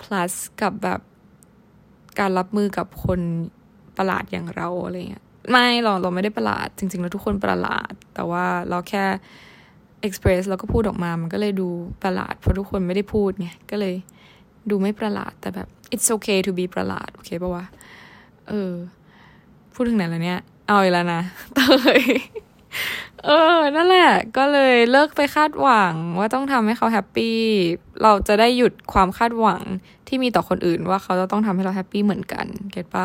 [0.00, 1.00] plus กับแบบ
[2.18, 3.20] การรับมือกับคน
[3.98, 9.04] ประหลาดอย่างเราอะไรเงี้ยไม่เราเราไม่ได้ประหลาดจริง ๆ แล้วทุกคนประหลาด แต่ว่าเราแค่
[10.06, 11.68] express แล้วก็พูดออกมา มันก็เลยดู
[12.02, 13.94] ประหลาด เพราะทุกคนไม่ได้พูดไง ก็เลย
[14.70, 17.64] ดูไม่ประหลาด แต่แบบ it's okay to be ประหลาด โอเคปะวะ
[18.48, 18.72] เออ
[19.74, 21.22] พูดถึงไหนแล้วเนี่ย เอาอีกแล้วนะ
[21.54, 21.58] เต
[22.00, 22.02] ย
[23.24, 27.38] เออ นั่นแหละ ก็เลยเลิกไปคาดหวังว่าต้องทำให้เขาแฮปปี้
[28.02, 29.62] เราจะได้หยุดความคาดหวัง
[30.08, 33.04] ที่มีต่อคนอื่นว่าเขาจะต้องทำให้เราแฮปปี้เหมือนกัน เก็ตปะ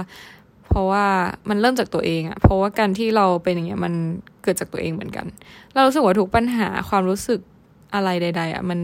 [0.78, 1.06] ราะว่า
[1.50, 3.94] มันเริ่มจากตัวเองอะเพราะว่าการที่เราเป็นอย่างเงี้ยมัน
[4.44, 5.26] เกิดจากตัวเองเหมือนกัน
[5.74, 7.40] เรารู้สึกว่าทุกปัญหาความรู้สึก
[7.94, 8.80] อะไรใด ๆอะมัน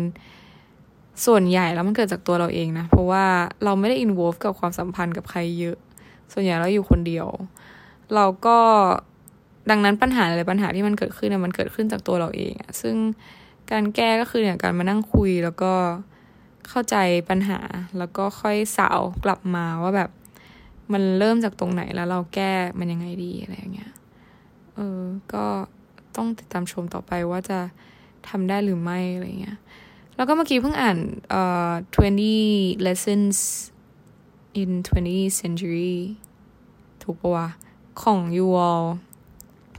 [1.26, 3.26] ส่วนใหญ่แล้วมันเกิดจากตัวเราเองนะ เพราะว่า
[3.64, 5.78] เราไม่ได้อินวอล์ฟกับความสัมพันธ์กับใครเยอะ
[6.34, 7.28] ส่วนใหญ่เราอยู่คนเดียว
[8.16, 8.58] เราก็
[9.70, 12.96] ดังนั้นปัญหาอะไรปัญหาที่มันเกิดขึ้นมันเกิดขึ้นจากตัวเราเองอะซึ่ง
[13.72, 15.74] การแก้ก็คือเนี่ยการมานั่งคุยแล้วก็
[16.70, 16.96] เข้าใจ
[17.30, 17.60] ปัญหา
[17.98, 20.10] แล้วก็ค่อยสาวกลับมาว่าแบบ
[20.92, 23.92] มันเริ่มจากตรงไหนแล้วเราแก้มันยังไงดีอะไรอย่างเงี้ย
[24.76, 25.02] เออ
[25.34, 25.46] ก็
[26.16, 27.60] ต้องติดตามชมต่อไปว่าจะ
[28.30, 29.58] ทำได้หรือไม่อะไรเงี้ย
[30.16, 30.98] แล้วก็เมื่อกี้เพิ่งอ่าน
[31.30, 31.72] เอ่อ
[32.32, 33.38] 20 lessons
[34.62, 35.96] in 20th century
[37.04, 37.48] ถูกปะวะ
[38.02, 38.84] ของยูวอล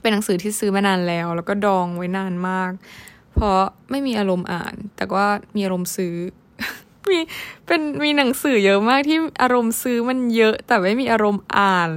[0.01, 2.73] เป็นหนังสือที่ซื้อมานานแล้ว แล้วก็ดองไว้นานมาก
[3.35, 6.14] เพราะไม่มีอารมณ์อ่าน แต่ว่ามีอารมณ์ซื้อ
[7.11, 7.19] มี
[7.67, 11.90] เป็นมีหนังสือเยอะมากที่อารมณ์ซื้อมันเยอะ แต่ไม่มีอารมณ์อ่าน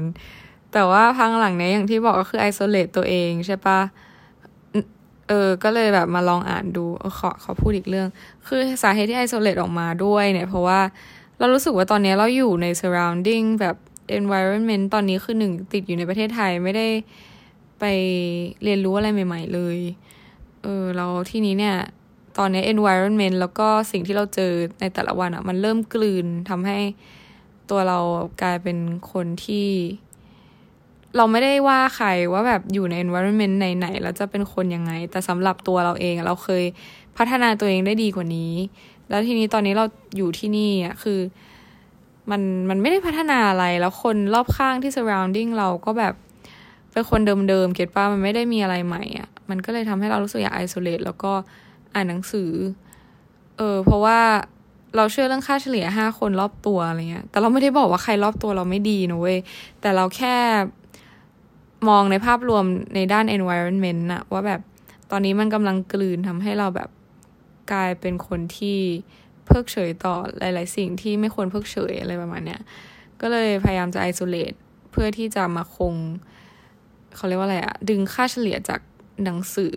[0.73, 3.79] แต่ว่าพังหลังเนี้ยอย่างที่บอกก็คือไอโซเลตตัวเองใช่ปะ
[5.27, 8.07] เออ ก็เลยแบบมาลองอ่านดูเออขอขอพูดอีกเรื่อง
[8.47, 10.79] คือสาเหตุที่ไอโซเลตออกมาด้วยเนี่ยเพราะว่า
[11.39, 13.75] เรารู้สึกว่าตอนนี้เราอยู่ใน surrounding แบบ
[14.19, 16.87] environment ตอนนี้คือหนึ่งติดอยู่ในประเทศไทยไม่ได้
[17.79, 17.83] ไป
[18.63, 19.77] เรียนรู้อะไรใหม่ ๆ เลย
[20.63, 21.75] เออเราที่นี้เนี่ย
[22.37, 26.79] ตอนนี้ environment แล้วก็สิ่งที่เราเจอในแต่ละวันอะ่ะ มันเริ่มกลืนทำให้
[27.69, 27.99] ตัวเรา
[28.41, 28.77] กลายเป็น
[29.11, 29.69] คนที่
[31.15, 36.63] เราไม่ได้ว่าใครว่าแบบอยู่ใน environment ไหนๆแล้วจะเป็นคนยังไง แต่สำหรับตัวเราเองเราเคย
[37.17, 38.53] พัฒนาตัวเองได้ดีกว่านี้
[39.09, 39.85] แล้วทีนี้ตอนนี้เรา
[40.17, 41.19] อยู่ที่นี่อะคือ
[42.31, 46.13] มันมันไม่ได้พัฒนาอะไรแล้วคนรอบข้างที่ surrounding เราก็แบบ
[46.91, 51.31] เป็นคนเดิมๆเก็ตป้ามันไม่ได้มีอะไรใหม่อะ มันก็เลยทำให้เรารู้สึกอยาก isolate แล้วก็
[51.97, 52.51] อ่านหนังสือ
[53.57, 54.19] เออ เพราะว่า
[54.95, 59.37] เราเชื่อเรื่องค่าเฉลี่ยห้าคนรอบตัวอะไรเงี้ย แต่เราไม่ได้บอกว่าใครรอบตัวเราไม่ดีนะเว้ย
[59.81, 60.35] แต่เราแค่
[61.89, 64.61] มองในภาพรวมในด้าน environment นะว่าแบบ
[65.11, 66.89] ตอนนี้มันกำลังกลืนทำให้เราแบบ
[67.71, 68.79] กลายเป็นคนที่
[69.45, 72.61] เพิกเฉยต่อหลาย ๆ สิ่งที่ไม่ควรเพิกเฉยอะไรประมาณเนี้ย
[73.21, 74.53] ก็เลยพยายามจะ isolate
[74.91, 75.93] เพื่อที่จะมาคง
[77.15, 78.79] เขาเรียกว่าอะไรอะดึงค่าเฉลี่ยจาก
[79.23, 79.75] หนังสือ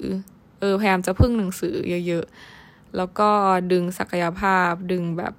[0.61, 1.75] เออพยายามจะพึ่งหนังสือ
[2.07, 2.25] เยอะ
[2.61, 3.29] ๆ แล้วก็
[3.73, 5.35] ดึงศักยภาพ ดึงแบบ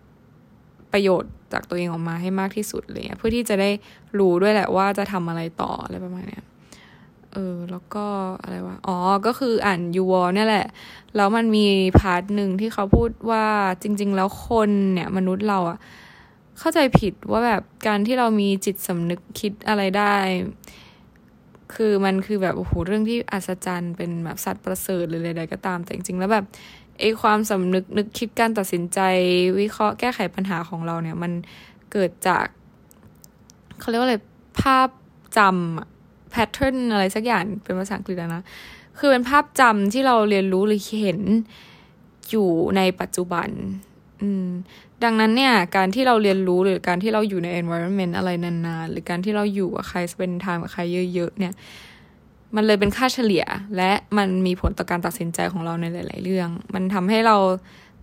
[0.93, 3.69] ประโยชน์จากตัวเองออกมาให้มากที่สุดเลยเพื่อที่จะได้
[4.19, 6.45] รู้ด้วยแหละว่าจะทำอะไรต่ออะไรประมาณเนี้ย
[7.33, 8.05] เออแล้วก็
[8.41, 10.67] อะไรวะอ๋อก็คืออ่าน Yuval เนี่ยแหละ
[11.15, 11.65] แล้วมันมี
[11.99, 13.45] part หนึ่งที่เขาพูดว่า
[13.81, 15.77] จริง ๆ แล้วคนเนี่ยมนุษย์เราอะ
[16.59, 20.15] เข้าใจผิดว่าแบบการที่เรามีจิตสำนึกคิดอะไรได้
[21.75, 26.45] คือมันคือแบบโอ้โหเรื่องที่อัศจรรย์เป็นแบบสัตว์ประเสริฐหรืออะไรก็ตามแต่จริงๆ แล้วแบบ
[26.99, 28.99] ไอ้ความสำนึกนึกคิดการตัดสินใจ
[29.59, 31.31] วิเคราะห์แก้ไขปัญหาของเราเนี่ย มัน
[31.91, 32.45] เกิดจาก
[33.79, 34.17] เขาเรียกว่าอะไร
[34.61, 34.89] ภาพ
[35.37, 35.87] จำอะ
[36.31, 38.43] แพทเทิร์นอะไรสักอย่างเป็นภาษาอังกฤษนะ
[38.99, 41.19] คือเป็นภาพจำที่เราเรียนรู้หรือเห็น
[42.29, 43.49] อยู่ในปัจจุบัน
[44.21, 44.47] อืม
[45.03, 50.81] ดังนั้นเนี่ยการที่เราเรียนรู้หรือการที่เราอยู่ใน environment อะไรนานๆ หรือการที่เราอยู่กับใครเป็นทางกับใคร
[51.13, 51.53] เยอะ ๆ เนี่ย
[52.55, 53.43] มันเลยเป็นค่าเฉลี่ย
[53.77, 57.37] และมันมีผลต่อการตัดสินใจของเราในหลาย ๆ เรื่อง มันทำให้เรา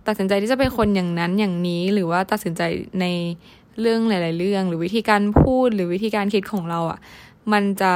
[0.07, 2.61] ตัดสินใจที่จะเป็นคนอย่างนั้นอย่างนี้ หรือว่าตัดสินใจ
[3.01, 3.05] ใน
[3.79, 6.99] เรื่องหลาย ๆ เรื่อง หรือวิธีการพูดหรือวิธีการคิดของเราอะ่ะ
[7.51, 7.95] มันจะ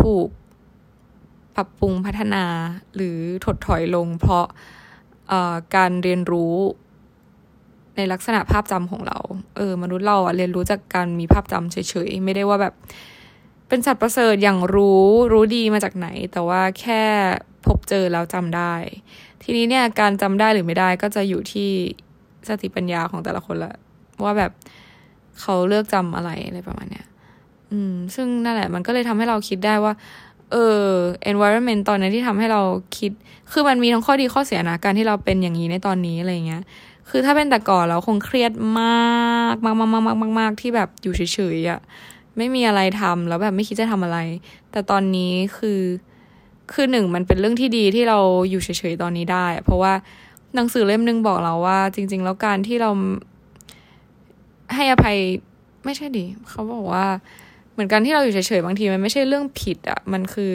[0.00, 0.28] ถูก
[1.56, 2.44] ปรับปรุงพัฒนา
[2.94, 4.46] หรือถดถอยลงเพราะ
[5.76, 6.54] การเรียนรู้
[7.96, 9.18] ในลักษณะภาพจำของเรา
[9.56, 11.76] เออ มนุษย์เราอะเรียนรู้จากการมีภาพจำเฉ
[12.08, 12.74] ยๆ ไม่ได้ว่าแบบ
[13.68, 17.02] เป็นสัตว์ประเสริฐอย่างรู้รู้ดีมาจากไหน แต่ว่าแค่
[17.66, 18.74] พบเจอแล้วจำได้
[19.42, 21.70] ทีนี้เนี่ยการจำได้หรือไม่ได้ก็จะอยู่ที่
[22.48, 23.72] สติปัญญาของแต่ละคนละ
[24.24, 24.52] ว่าแบบ
[25.40, 27.06] เขาเลือกจำอะไรอะไรประมาณเนี้ย
[27.72, 29.92] อืม ซึ่งนั่นแหละ มันก็เลยทำให้เราคิดได้ว่า
[30.54, 30.88] เออ
[31.30, 32.62] environment ตอนนี้นที่ทำให้เรา
[32.98, 33.12] คิด
[33.52, 36.62] คือมันมีทั้งข้อดีข้อเสียนะการที่เราเป็นอย่างนี้ในตอนนี้อะไรเงี้ย
[37.10, 41.20] คือถ้าเป็นแต่ก่อนเราคงเครียดมากมากมากมากมากมากที่แบบอยู่เฉ
[41.56, 41.80] ยๆอะ่ะ
[42.36, 44.18] ไม่มีอะไรทำแล้วแบบไม่คิดจะทำอะไร
[44.72, 45.80] แต่ตอนนี้คือ
[46.72, 48.18] คือหนึ่งมันเป็นเรื่องที่ดีที่เรา
[48.50, 49.92] อยู่เฉยๆตอนนี้ได้ เพราะว่า
[50.54, 52.90] หนังสือเล่มนึงบอกเราว่า จริง ๆ แล้วการที่เรา
[54.74, 55.18] ให้อภัย
[55.84, 57.06] ไม่ใช่ดิเขาบอกว่า
[57.74, 60.54] เหมือนกันที่เราอยู่เฉยๆบางทีมันไม่ใช่เรื่องผิดอะ่ะมันคือ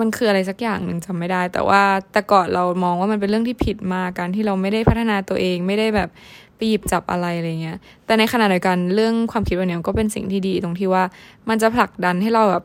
[0.00, 6.08] มันคืออะไรสักอย่างหนึ่งจำไม่ได้ แต่ว่าแต่ก่อนเรามองว่ามันเป็นเรื่องที่ผิดมาการที่เราไม่ได้พัฒนาตัวเองไม่ได้แบบ
[6.56, 11.04] ไปหยิบจับอะไรอะไรเงี้ย แต่ในขณะเดียวกันเรื่องความคิดแบบนี้ก็เป็นสิ่งที่ดีตรงที่ว่า
[11.48, 12.64] มันจะผลักดันให้เราแบบ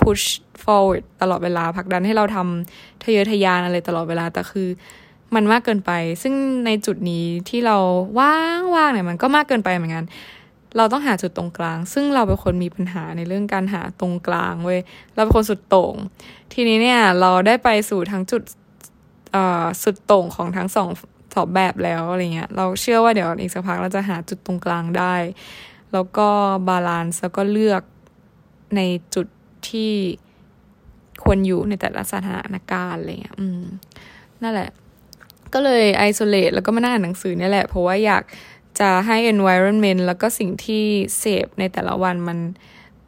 [0.00, 0.26] push
[0.62, 4.68] forward ตลอดเวลาผลักดันให้เราทำทะเยอทะยานอะไรตลอดเวลาแต่คือ
[5.34, 6.34] มันมากเกินไป ซึ่ง
[6.66, 7.76] ในจุดนี้ที่เรา
[8.18, 10.04] ว่างๆเนี่ยมันก็มากเกินไปเหมือนกัน
[10.76, 14.80] เราต้องหาจุดตรงกลาง ซึ่งเราเป็นคนมีปัญหาในเรื่องการหาตรงกลางเว้ย
[15.14, 15.94] เราเป็นคนสุดโต่ง
[16.52, 18.42] ทีนี้เนี่ยเราได้ไปสู่ทั้งจุด
[19.82, 20.88] สุดโต่งของทั้งสอง
[21.34, 25.14] สองแบบแล้วอะไรเงี้ย เราเชื่อว่าเดี๋ยวอีกสักพักเราจะหาจุดตรงกลางได้
[25.92, 26.28] แล้วก็
[26.68, 27.82] balance แล้วก็เลือก
[28.76, 28.80] ใน
[29.14, 29.26] จุด
[29.70, 29.92] ที่
[31.24, 33.62] ควรอยู่ในแต่ละสถานการณ์อะไรเงี้ย อืม
[34.42, 34.70] นั่นแหละ
[35.54, 38.22] ก็เลย isolate แล้วก็มานั่งอ่านหนังสือนี่แหละ เพราะว่าอยาก
[38.80, 40.84] จะให้ environment แล้วก็สิ่งที่
[41.18, 42.38] เสพในแต่ละวันมัน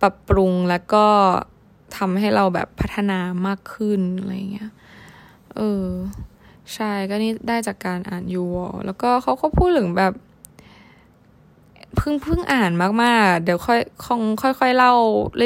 [0.01, 1.07] ปรับปรุงแล้วก็
[1.97, 4.71] ทำให้เราแบบพัฒนามากขึ้นอะไรเงี้ย
[5.57, 5.87] เออ
[6.75, 10.13] ใช่ ก็นี่ได้จากการอ่านยูวอแล้วก็เขาก็พูดถึงแบบ
[11.97, 14.95] เพิ่งเพิ่งอ่านมากๆ เดี๋ยวค่อยคงค่อยๆเล่า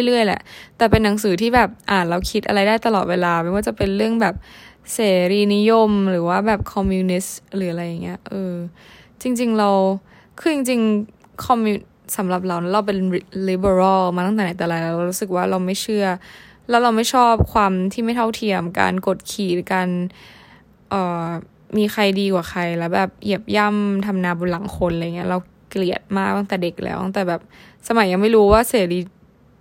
[0.06, 0.40] เรื่อยๆแหละ
[0.76, 4.34] แต่เป็นหนังสือที่แบบอ่านแล้วคิดอะไรได้ตลอดเวลา ไม่ว่าจะเป็นเรื่องแบบ
[4.92, 4.98] เส
[5.32, 8.54] รีนิยมหรือว่าแบบคอมมิวนิสต์หรืออะไรอย่างเงี้ย เออ
[9.22, 9.70] จริง ๆ เรา
[10.38, 11.76] คือจริงๆคอมมิว
[12.16, 12.98] สำหรับเราเราเป็น
[13.48, 16.06] liberal มาตั้งแต่ไหนแต่ไรแล้วเรารู้สึกว่าเราไม่เชื่อ
[16.68, 19.88] แล้วเราไม่ชอบความที่ไม่เท่าเทียม การกดขี่การ
[20.90, 21.26] เอ่อ
[21.76, 25.38] มีใครดีกว่าใครแล้วแบบเหยียบย่ำทำนาบนหลังคนอะไรเงี้ยเรา
[25.70, 27.40] เกลียดมากตั้งแต่เด็กแล้วตั้งแต่แบบ
[27.88, 29.00] สมัยยังไม่รู้ว่าเสรี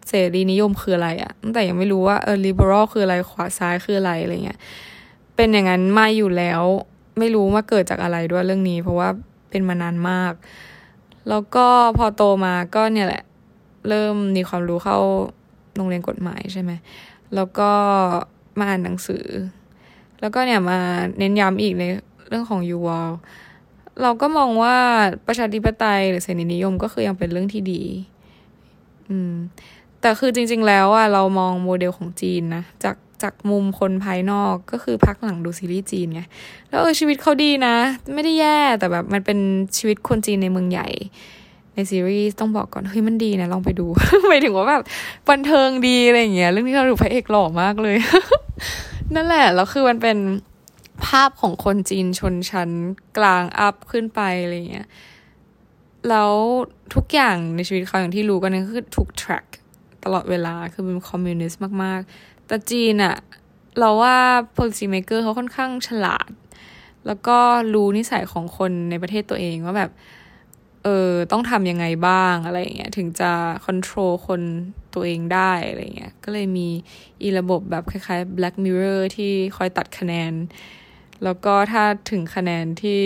[0.09, 4.59] เสรีนิยมคืออะไรอะตั้งแต่ยังไม่รู้ว่าเออ liberal คืออะไรขวาซ้ายคืออะไรอะไรเงี้ย
[5.35, 6.61] เป็นอย่างนั้นมาอยู่แล้ว
[7.19, 9.09] ไม่รู้ว่าเกิดจากอะไรด้วยเรื่องนี้ เพราะว่า
[9.55, 10.33] เป็นมานานมาก
[11.29, 13.23] แล้วก็พอโตมาก็เนี่ยแหละ
[13.89, 14.97] เริ่มมีความรู้เข้า
[15.75, 16.71] โรงเรียนกฎหมายใช่ไหม
[17.35, 17.69] แล้วก็
[18.59, 19.25] มาอ่านหนังสือ
[20.19, 20.79] แล้วก็เนี่ยมา
[21.17, 21.83] เน้นย้ำอีกใน
[22.27, 23.09] เรื่องของยูวอล
[24.01, 24.77] เราก็มองว่า
[25.27, 27.83] ประชาธิปไตยหรือเสรีนิยมก็คือยังเป็นเรื่องที่ดี
[29.09, 29.33] อืม
[30.01, 36.21] แต่คือจริง ๆ แล้วอะเรามองโมเดลของจีนนะ จาก จากมุมคนภายนอกก็คือพักหลังดูซีรีส์จีนไง
[36.69, 37.75] แล้วเออชีวิตเขาดีนะ
[38.13, 39.39] ไม่ได้แย่แต่แบบมันเป็น
[39.77, 40.87] ชีวิตคนจีนในเมืองใหญ่
[41.73, 43.87] ในซีรีส์ต้องบอกก่อนเฮ้ยมันดีนะลองไปดู
[44.29, 44.83] หมายถึงว่าแบบ
[45.29, 47.97] บันเทิงดีอะไรอย่างเงี้ยเรื่องที่เราดูพระเอกหล่อมากเลย
[49.15, 50.17] นั่นแหละแล้วคือมันเป็น
[51.05, 52.69] ภาพของคนจีนชนชั้น
[53.17, 54.87] กลางอัพขึ้นไปอะไรเงี้ย
[56.09, 56.33] แล้ว
[56.95, 59.45] ทุกอย่างในชีวิตเขาอย่างที่รู้กันก็คือถูก track
[60.03, 63.15] ตลอดเวลาคือเป็นคอมมิวนิสต์มาก ๆ แต่จีนอะ
[63.79, 64.17] เราว่า
[64.57, 66.29] policy maker เขาค่อนข้างฉลาด
[67.07, 67.37] แล้วก็
[67.73, 69.91] รู้นิสัยของคนในประเทศตัวเองว่าแบบ
[70.83, 73.31] เออต้องทำยังไงบ้างอะไรเงี้ยถึงจะ
[73.65, 74.41] คอนโทรลคน
[74.93, 76.67] ตัวเองได้อะไรเงี้ยก็เลยมี
[77.21, 80.33] อีระบบแบบคล้ายๆ black mirror ที่คอยตัดคะแนน
[81.23, 83.01] แล้วก็ถ้าถึงคะแนนที่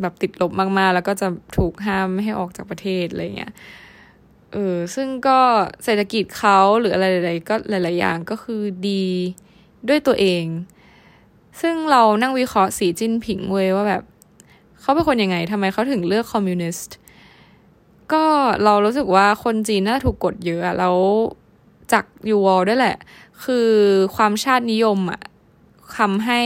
[0.00, 3.52] แบบติดลบมากๆ แล้วก็จะถูกห้ามไม่ให้ออกจากประเทศอะไรเงี้ย
[4.54, 5.38] เออซึ่งก็
[5.84, 9.04] เศรษฐกิจเขาหรืออะไรๆก็หลายๆอย่างก็คือดี
[9.88, 10.44] ด้วยตัวเอง
[11.60, 14.02] ซึ่งเรานั่งวิเคราะห์สีจิ้นผิงเว้ยว่าแบบ
[14.80, 16.96] เขาเป็นคนยังไงทำไมเขาถึงเลือกคอมมิวนิสต์
[18.12, 18.24] ก็
[18.64, 20.96] เรารู้สึกว่าคนจีนน่าถูกกดเยอะอะแล้ว
[21.92, 22.96] จากยูวอลด้วยแหละ
[23.44, 23.68] คือ
[24.16, 25.20] ความชาตินิยมอะ
[25.98, 26.40] ทำให้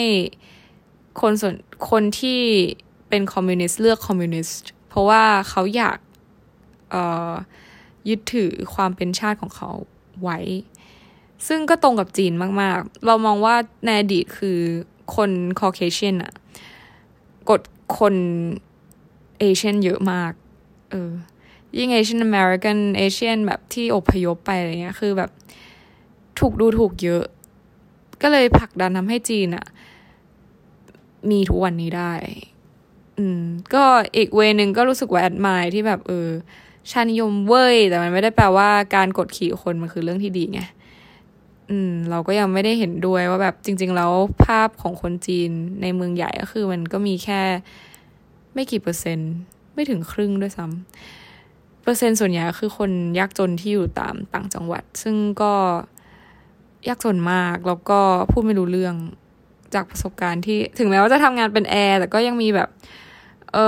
[1.21, 1.55] คนส่วน
[1.90, 2.40] คนที่
[3.09, 5.99] เป็นคอมมิวนิสต์เลือกคอมมิวนิสต์เพราะว่าเขาอยาก
[6.90, 7.33] เอ่อ
[8.09, 9.71] ยึดถือความเป็นชาติของเขา
[10.23, 10.38] ไว้
[11.47, 14.59] ซึ่งก็ตรงกับจีนมาก ๆ เรามองว่าในอดีตคือ
[15.14, 16.33] คน Caucasian อะ
[17.51, 17.61] กด
[17.99, 18.14] คน
[19.38, 20.33] Asian เยอะมาก
[20.90, 21.11] เออ
[21.79, 25.31] ยิ่ง Asian American Asian แบบที่อพยพไปอะไรเงี้ย คือแบบ
[26.38, 27.25] ถูกดูถูกเยอะ
[28.23, 29.66] ก็เลยผลักดันทำให้จีนอะ
[31.31, 32.12] มีทุกวันนี้ได้
[33.18, 33.42] อืม
[33.75, 33.85] ก็
[34.16, 36.29] อีกเวนึงก็รู้สึกว่าแอดมายที่แบบ เออ
[36.90, 40.61] ชานิยมเว้ย แต่มันไม่ได้แปลว่าการกดขี่คนมันคือเรื่องที่ดีไง
[41.70, 44.12] อืมเราก็ยังไม่ได้เห็นด้วยว่าแบบจริง ๆ แล้ว
[44.44, 45.51] ภาพของคนจีน
[45.83, 47.40] ในเมืองใหญ่ก็คือมันก็มีแค่
[48.55, 49.33] ไม่กี่เปอร์เซ็นต์
[49.74, 55.53] ไม่ถึงครึ่งด้วยซ้ำเปอร์เซ็นต์ส่วนใหญ่คือคนยากจนที่อยู่ตามต่างจังหวัด ซึ่งก็
[56.88, 58.94] ยากจนมากแล้วก็พูดไม่รู้เรื่อง
[59.74, 62.68] จากประสบการณ์ที่ถึงแม้ว่าจะทำงานเป็นแอร์แต่ก็ยังมีแบบ
[63.55, 63.59] เอ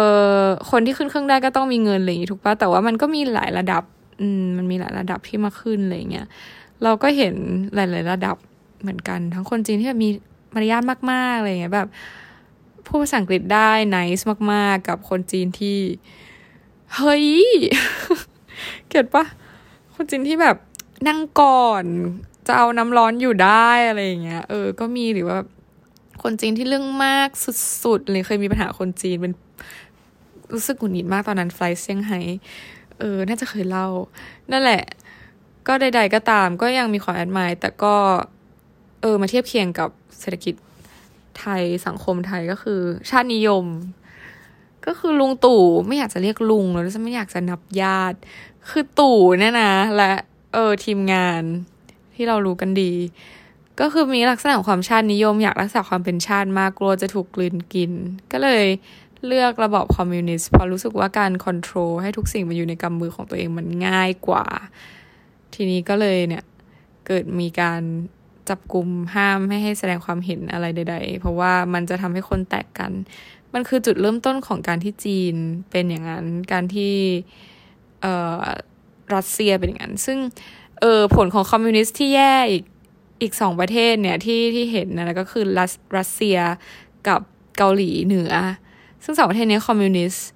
[0.43, 3.83] อคนที่ขึ้นเครื่องได้ก็ต้องมีเงินอะไรอย่างนี้ถูกปะแต่ว่ามันก็มีหลายระดับ
[4.21, 6.27] อืมมันมีหลายระดับที่มาขึ้นอะไรเงี้ย
[6.83, 7.35] เราก็เห็น
[7.75, 8.37] หลาย ๆ ระดับ
[8.81, 10.11] เหมือนกัน ทั้งคนจีนที่แบบมี
[10.55, 11.89] มารยาทมากๆอะไรเงี้ยแบบ
[12.87, 15.79] พูดภาษาอังกฤษได้ไนส์มาก ๆ กับคนจีนที่
[16.97, 17.27] เฮ้ย
[18.89, 19.25] เก็ตปะ
[19.95, 20.57] คนจีนที่แบบ
[21.09, 21.85] นั่งก่อน
[22.47, 25.39] จะเอาน้ำร้อนอยู่ได้อะไรเงี้ย เออ ก็มีหรือว่า
[26.23, 27.29] คนจีนที่เรื่องมาก
[27.85, 29.33] สุดๆเลยเคยมีปัญหาคนจีนเป็น
[30.53, 32.21] รู้สึกหงุดหงิดมากตอนนั้นไฟล์เซี่ยงไฮ้
[32.99, 33.89] เออ น่าจะเคยเล่า
[34.51, 34.83] นั่นแหละ
[35.67, 37.95] ก็ใด ๆ ก็ตามก็ยังมีความแอดมายแต่ก็
[39.01, 40.55] เออ มาเทียบเคียงกับเศรษฐกิจ
[41.39, 43.65] ไทยสังคมไทยก็คือ ชาตินิยม
[44.87, 48.19] ก็คือลุงตู่ไม่อยากจะเรียกลุงแล้วจะไม่อยากจะนับญาติ
[48.71, 50.13] คือตู่เนี่ยนะ และ
[50.53, 51.43] เออทีมงาน
[52.15, 52.93] ที่เรารู้กันดี
[53.81, 57.93] ก็คือมีลักษณะของความชาตินิยม อยากรักษาความเป็นชาติมากกลัวจะถูกกลืนกิน
[58.33, 58.65] ก็เลย
[59.27, 64.47] เลือกระบอบคอมมิวนิสต์เพราะรู้สึกว่าการคอนโทรลให้ทุกสิ่งมันอยู่ในกำมือของตัวเองมันง่ายกว่า
[65.55, 66.45] ทีนี้ก็เลยเนี่ย
[67.07, 67.81] เกิดมีการ
[68.49, 72.93] จับกลุ่มห้ามไม่ให้แสดงความเห็นอะไรใด ๆ เพราะว่ามันจะทำให้คนแตกกัน
[73.55, 75.35] มันคือจุดเริ่มต้นของการที่จีน
[75.71, 76.95] เป็นอย่างนั้น การที่
[78.03, 78.43] เอ่อ
[79.15, 80.19] รัสเซียเป็นอย่างนั้น ซึ่ง
[80.81, 82.65] เออผลของคอมมิวนิสต์ที่แย่อีก
[83.23, 86.39] อีกสองประเทศเนี่ยที่ที่เห็นนะก็คือรัสรัสเซีย
[87.09, 87.21] กับ
[87.57, 88.33] เกาหลีเหนือ
[89.05, 90.27] ซึ่งสองประเทศนี้คอมมิวนิสต์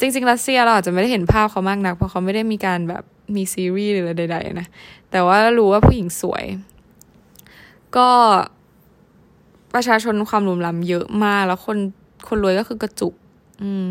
[0.00, 3.02] จริง ๆ รัสเซียเราอาจจะไม่ได้เห็นภาพเขามากนัก เพราะเขาไม่ได้มีการแบบ
[3.36, 4.66] มีซีรีส์หรืออะไรใดๆนะ
[5.10, 6.44] แต่ว่ารู้ว่าผู้หญิงสวย
[7.96, 8.08] ก็
[9.74, 11.78] ประชาชนความรุมล้ำเยอะมาก แล้วคน
[12.28, 13.14] คนรวยก็คือกระจุก
[13.62, 13.86] อืม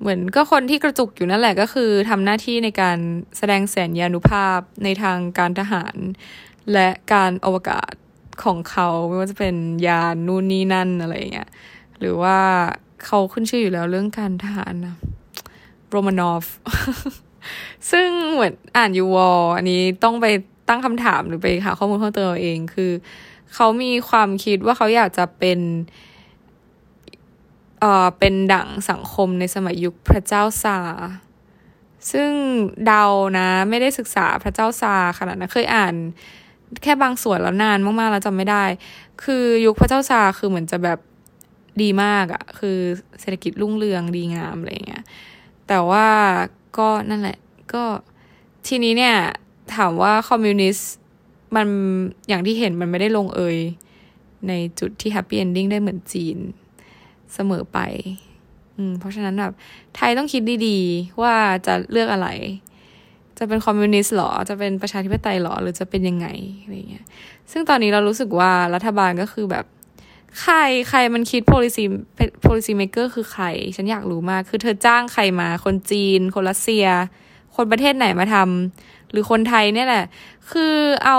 [0.00, 2.98] เหมือนก็คนที่กระจุกอยู่นั่นแหละก็คือทำหน้าที่ในการ
[3.38, 5.96] แสดงแสนยานุภาพในทางการทหาร
[6.72, 7.92] และการอวกาศ
[8.44, 9.56] ของเขาไม่ว่าจะเป็น
[9.86, 11.50] ยานนู่นนี่นั่นอะไรเงี้ย
[11.98, 12.38] หรือว่า
[13.06, 14.96] เขาขึ้นชื่ออยู่แล้วเรื่องการทหารนะ
[15.88, 16.44] โรมานอฟ
[17.90, 20.26] ซึ่งเหมือนอ่านยูวออันนี้ต้องไป
[20.68, 22.92] ตั้งคำถามหรือไปหาข้อมูลเพิ่มเติมเอง คือ
[23.54, 25.60] เขามีความคิดว่าเขาอยากจะเป็น
[27.80, 30.78] เอ่อเป็นดั่งสังคมในสมัยยุคพระเจ้าซา
[32.12, 32.30] ซึ่ง
[32.86, 33.04] เดา
[33.38, 35.94] นะ ไม่ได้ศึกษาพระเจ้าซาขนาดนั้นเคยอ่าน
[36.82, 38.64] แค่บางส่วนแล้วนานมากๆแล้วจำไม่ได้
[39.24, 40.98] คือยุคพระเจ้าซาร์คือเหมือนจะแบบ
[41.82, 42.78] ดีมากอะคือ
[43.20, 45.04] เศรษฐกิจรุ่งเรืองดีงามอะไรเงี้ย
[45.68, 46.06] แต่ว่า
[46.78, 47.38] ก็นั่นแหละ
[47.74, 47.84] ก็
[48.66, 49.16] ทีนี้เนี่ย
[49.76, 50.90] ถามว่าคอมมิวนิสต์
[51.56, 51.66] มัน
[52.28, 53.58] อย่างที่เห็นมันไม่ได้ลงเอย
[54.48, 56.38] ในจุดที่ happy ending ได้เหมือนจีน
[57.34, 57.78] เสมอไป
[58.76, 59.52] อืม เพราะฉะนั้นแบบ
[59.94, 61.34] ไทยต้องคิดดีๆ ว่า
[61.66, 62.28] จะเลือกอะไร
[63.38, 66.26] จะเป็นคอมมิวนิสต์หรอ จะเป็นประชาธิปไตยหรอ หรือจะเป็นยังไง
[66.62, 67.04] อะไรเงี้ย
[67.52, 69.64] ซึ่งตอนนี้เรารู้สึกว่ารัฐบาลก็คือแบบ
[70.40, 70.56] ใคร
[70.88, 71.84] ใครมันคิด policy
[72.46, 73.44] policy maker คือใคร
[73.76, 76.86] ฉันอยากรู้มาก คือเธอจ้างใครมา คนจีน คนรัสเซีย
[77.56, 80.04] คนประเทศไหนมาทำ หรือคนไทยเนี่ยแหละ
[80.50, 81.18] คือเอา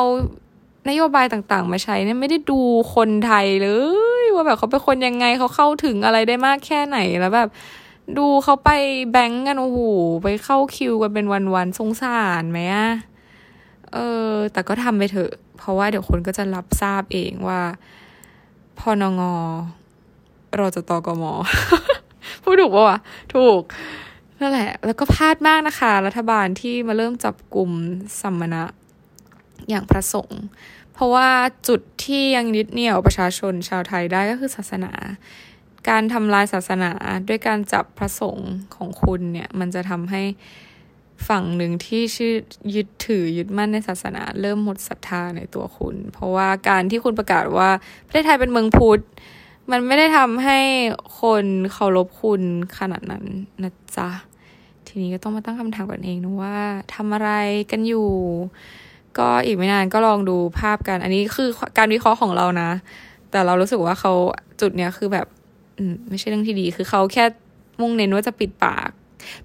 [0.89, 2.59] นโยบายต่างๆ มาใช้เนี่ยไม่ได้ดู
[2.95, 3.69] คนไทยเล
[4.23, 7.49] ย ว่าแบบเขาเป็นคนยังไงเขาเข้าถึงอะไรได้มากแค่ไหนแล้วแบบ
[8.17, 8.69] ดูเขาไป
[9.11, 9.79] แบงก์กันโอ้โห
[10.23, 12.89] ไปเข้าคิวกันเป็นวันๆสงสารไหมอะ
[13.93, 13.97] เอ
[14.29, 17.61] อ แต่ก็ทำไปเถอะ เพราะว่าเดี๋ยวคนก็จะรับทราบเองว่า
[18.81, 19.21] พอนง
[20.57, 21.23] เราจะตอกม
[22.43, 22.97] พูดถูกปะวะ
[23.33, 23.61] ถูก
[24.39, 27.69] นั่นแหละ แล้วก็พลาดมากนะคะ รัฐบาลที่มาเริ่มจับกลุ่ม
[28.21, 28.63] สัมมณะ
[29.69, 30.41] อย่างพระสงฆ์
[30.93, 31.29] เพราะว่า
[31.67, 34.91] จุดที่ยังยึดเหนี่ยวประชาชนชาวไทยได้ก็คือศาสนา
[35.89, 36.91] การทำลายศาสนา
[37.27, 40.21] ด้วยการจับพระสงฆ์ของคุณเนี่ย มันจะทำให้
[41.29, 42.33] ฝั่งหนึ่งที่ชื่อ
[42.75, 47.69] ยึดถือยึดมั่นในศาสนา เริ่มหมดศรัทธาในตัวคุณ เพราะว่าการที่คุณประกาศว่า
[48.05, 49.01] ประเทศไทยเป็นเมืองพุทธ
[49.71, 50.59] มันไม่ได้ทำให้
[51.19, 52.41] คนเคารพคุณ
[52.79, 53.25] ขนาดนั้น
[53.63, 54.09] นะจ๊ะ
[54.87, 56.57] ทีนี้ก็ต้องมาตั้งคำถามกันเองนะว่า
[56.93, 57.29] ทำอะไร
[57.71, 58.09] กันอยู่
[59.17, 62.69] ก็อีกไม่นานก็ลองดูภาพกัน อันนี้คือการวิเคราะห์ของเรานะ
[63.31, 64.13] แต่เรารู้สึกว่าเขา
[64.61, 65.27] จุดเนี้ยคือแบบ
[65.77, 67.25] อืมไม่ใช่เรื่องที่ดี คือเขาแค่
[67.81, 68.89] มุ่งเน้นว่าจะปิดปาก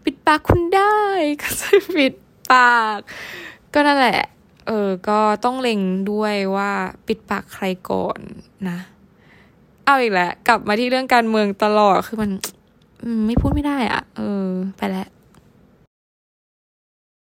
[0.05, 0.97] ปิดปากคุณได้
[1.43, 2.15] ก็จะปิด
[2.53, 2.99] ปาก
[3.75, 4.21] ก็นั่นแหละ
[4.67, 6.71] เออ ก็ต้องเล็งด้วยว่า
[7.07, 8.19] ปิดปากใครก่อน
[8.69, 8.79] นะ
[9.85, 12.31] เอาอีกแล้วกลับมาที่เรื่องการเมืองตลอดคือมัน
[13.27, 15.09] ไม่พูดไม่ได้อะ่ะเออ ไปแล้ว